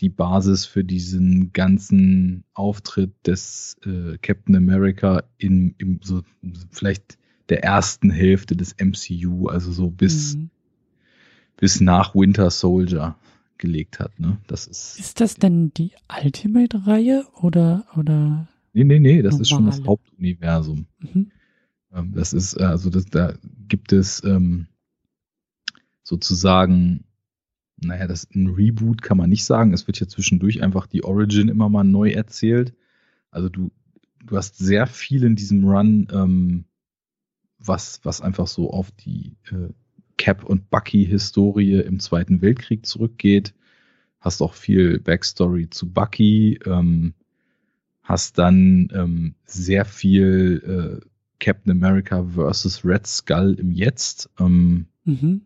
[0.00, 6.22] die Basis für diesen ganzen Auftritt des äh, Captain America in, in so
[6.70, 7.16] vielleicht
[7.48, 10.50] der ersten Hälfte des MCU, also so bis, mhm.
[11.64, 13.16] Bis nach Winter Soldier
[13.56, 14.20] gelegt hat.
[14.20, 14.36] Ne?
[14.48, 15.92] Das ist, ist das denn die
[16.22, 18.48] Ultimate-Reihe oder, oder?
[18.74, 19.40] Nee, nee, nee, das normale?
[19.40, 20.84] ist schon das Hauptuniversum.
[20.98, 21.30] Mhm.
[21.90, 23.32] Ähm, das ist, äh, also das, da
[23.66, 24.66] gibt es ähm,
[26.02, 27.04] sozusagen,
[27.78, 29.72] naja, das ein Reboot kann man nicht sagen.
[29.72, 32.74] Es wird ja zwischendurch einfach die Origin immer mal neu erzählt.
[33.30, 33.72] Also du,
[34.22, 36.64] du hast sehr viel in diesem Run, ähm,
[37.56, 39.72] was, was einfach so auf die äh,
[40.16, 43.54] Cap und Bucky-Historie im Zweiten Weltkrieg zurückgeht.
[44.20, 46.58] Hast auch viel Backstory zu Bucky.
[46.64, 47.14] Ähm,
[48.02, 51.06] hast dann ähm, sehr viel äh,
[51.40, 54.30] Captain America versus Red Skull im Jetzt.
[54.38, 55.42] Ähm, mhm.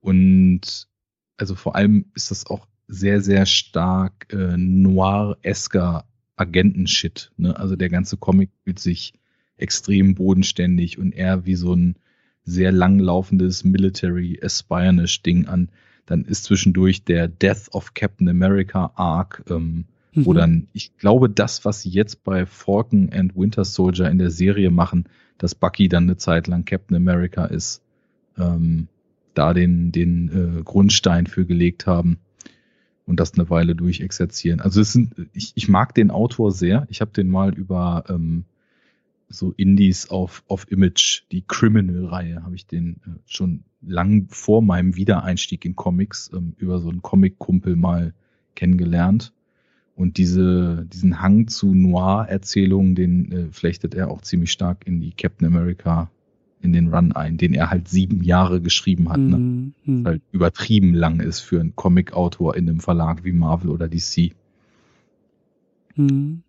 [0.00, 0.88] Und
[1.36, 6.04] also vor allem ist das auch sehr, sehr stark äh, noir-esker
[6.36, 7.32] Agentenshit.
[7.36, 7.56] Ne?
[7.58, 9.14] Also der ganze Comic fühlt sich
[9.56, 11.96] extrem bodenständig und eher wie so ein
[12.44, 15.68] sehr langlaufendes Military Espionage Ding an.
[16.06, 20.26] Dann ist zwischendurch der Death of Captain America Arc, ähm, mhm.
[20.26, 24.30] wo dann, ich glaube, das, was sie jetzt bei Falcon and Winter Soldier in der
[24.30, 25.04] Serie machen,
[25.38, 27.82] dass Bucky dann eine Zeit lang Captain America ist,
[28.38, 28.88] ähm,
[29.34, 32.18] da den, den äh, Grundstein für gelegt haben
[33.06, 34.60] und das eine Weile durchexerzieren.
[34.60, 36.86] Also es sind, ich, ich mag den Autor sehr.
[36.90, 38.44] Ich habe den mal über ähm,
[39.32, 44.96] so Indies auf, auf Image, die Criminal-Reihe, habe ich den äh, schon lang vor meinem
[44.96, 48.14] Wiedereinstieg in Comics ähm, über so einen Comic-Kumpel mal
[48.54, 49.32] kennengelernt.
[49.94, 55.12] Und diese, diesen Hang zu Noir-Erzählungen, den äh, flechtet er auch ziemlich stark in die
[55.12, 56.10] Captain America,
[56.60, 59.18] in den Run ein, den er halt sieben Jahre geschrieben hat.
[59.18, 59.36] Ne?
[59.36, 59.74] Mhm.
[59.84, 64.32] Was halt übertrieben lang ist für einen Comic-Autor in einem Verlag wie Marvel oder DC.
[65.96, 66.42] Mhm.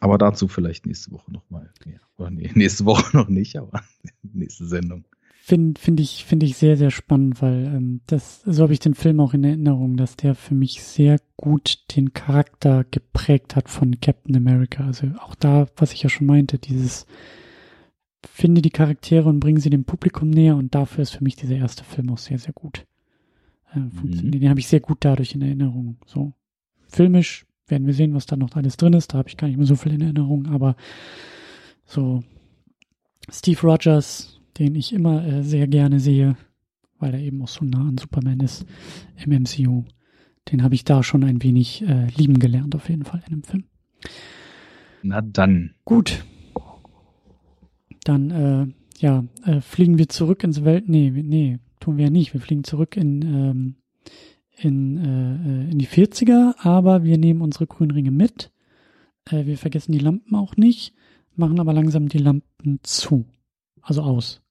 [0.00, 1.70] Aber dazu vielleicht nächste Woche nochmal.
[1.84, 1.98] Ja.
[2.16, 3.82] Oder nee, nächste Woche noch nicht, aber
[4.22, 5.04] nächste Sendung.
[5.42, 8.94] Finde find ich, finde ich sehr, sehr spannend, weil ähm, das, so habe ich den
[8.94, 14.00] Film auch in Erinnerung, dass der für mich sehr gut den Charakter geprägt hat von
[14.00, 14.84] Captain America.
[14.84, 17.06] Also auch da, was ich ja schon meinte, dieses
[18.26, 21.56] finde die Charaktere und bringe sie dem Publikum näher und dafür ist für mich dieser
[21.56, 22.86] erste Film auch sehr, sehr gut.
[23.74, 24.30] Äh, mhm.
[24.30, 25.96] Den habe ich sehr gut dadurch in Erinnerung.
[26.06, 26.32] So
[26.88, 29.12] filmisch werden wir sehen, was da noch alles drin ist.
[29.12, 30.76] Da habe ich gar nicht mehr so viel in Erinnerung, aber
[31.84, 32.22] so
[33.30, 36.36] Steve Rogers, den ich immer äh, sehr gerne sehe,
[36.98, 38.66] weil er eben auch so nah an Superman ist
[39.16, 39.84] im MCU,
[40.50, 43.42] den habe ich da schon ein wenig äh, lieben gelernt, auf jeden Fall in dem
[43.42, 43.64] Film.
[45.02, 45.74] Na dann.
[45.84, 46.24] Gut.
[48.04, 48.66] Dann, äh,
[48.98, 50.88] ja, äh, fliegen wir zurück ins Welt.
[50.88, 52.32] Nee, nee, tun wir ja nicht.
[52.34, 53.74] Wir fliegen zurück in ähm,
[54.56, 58.52] in, äh, in die 40er, aber wir nehmen unsere grünen Ringe mit.
[59.30, 60.94] Äh, wir vergessen die Lampen auch nicht,
[61.34, 63.26] machen aber langsam die Lampen zu.
[63.82, 64.42] Also aus.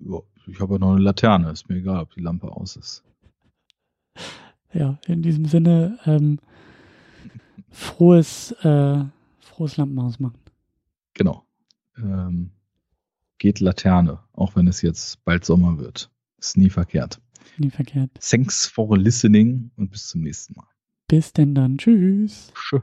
[0.00, 3.04] Ja, ich habe ja noch eine Laterne, ist mir egal, ob die Lampe aus ist.
[4.72, 6.38] Ja, in diesem Sinne, ähm,
[7.70, 9.04] frohes, äh,
[9.38, 10.38] frohes Lampen ausmachen.
[11.14, 11.46] Genau.
[11.96, 12.50] Ähm,
[13.38, 16.10] geht Laterne, auch wenn es jetzt bald Sommer wird.
[16.38, 17.22] Ist nie verkehrt.
[17.58, 18.10] Nie verkehrt.
[18.20, 20.68] Thanks for listening und bis zum nächsten Mal.
[21.08, 21.78] Bis denn dann.
[21.78, 22.52] Tschüss.
[22.54, 22.82] Tschüss.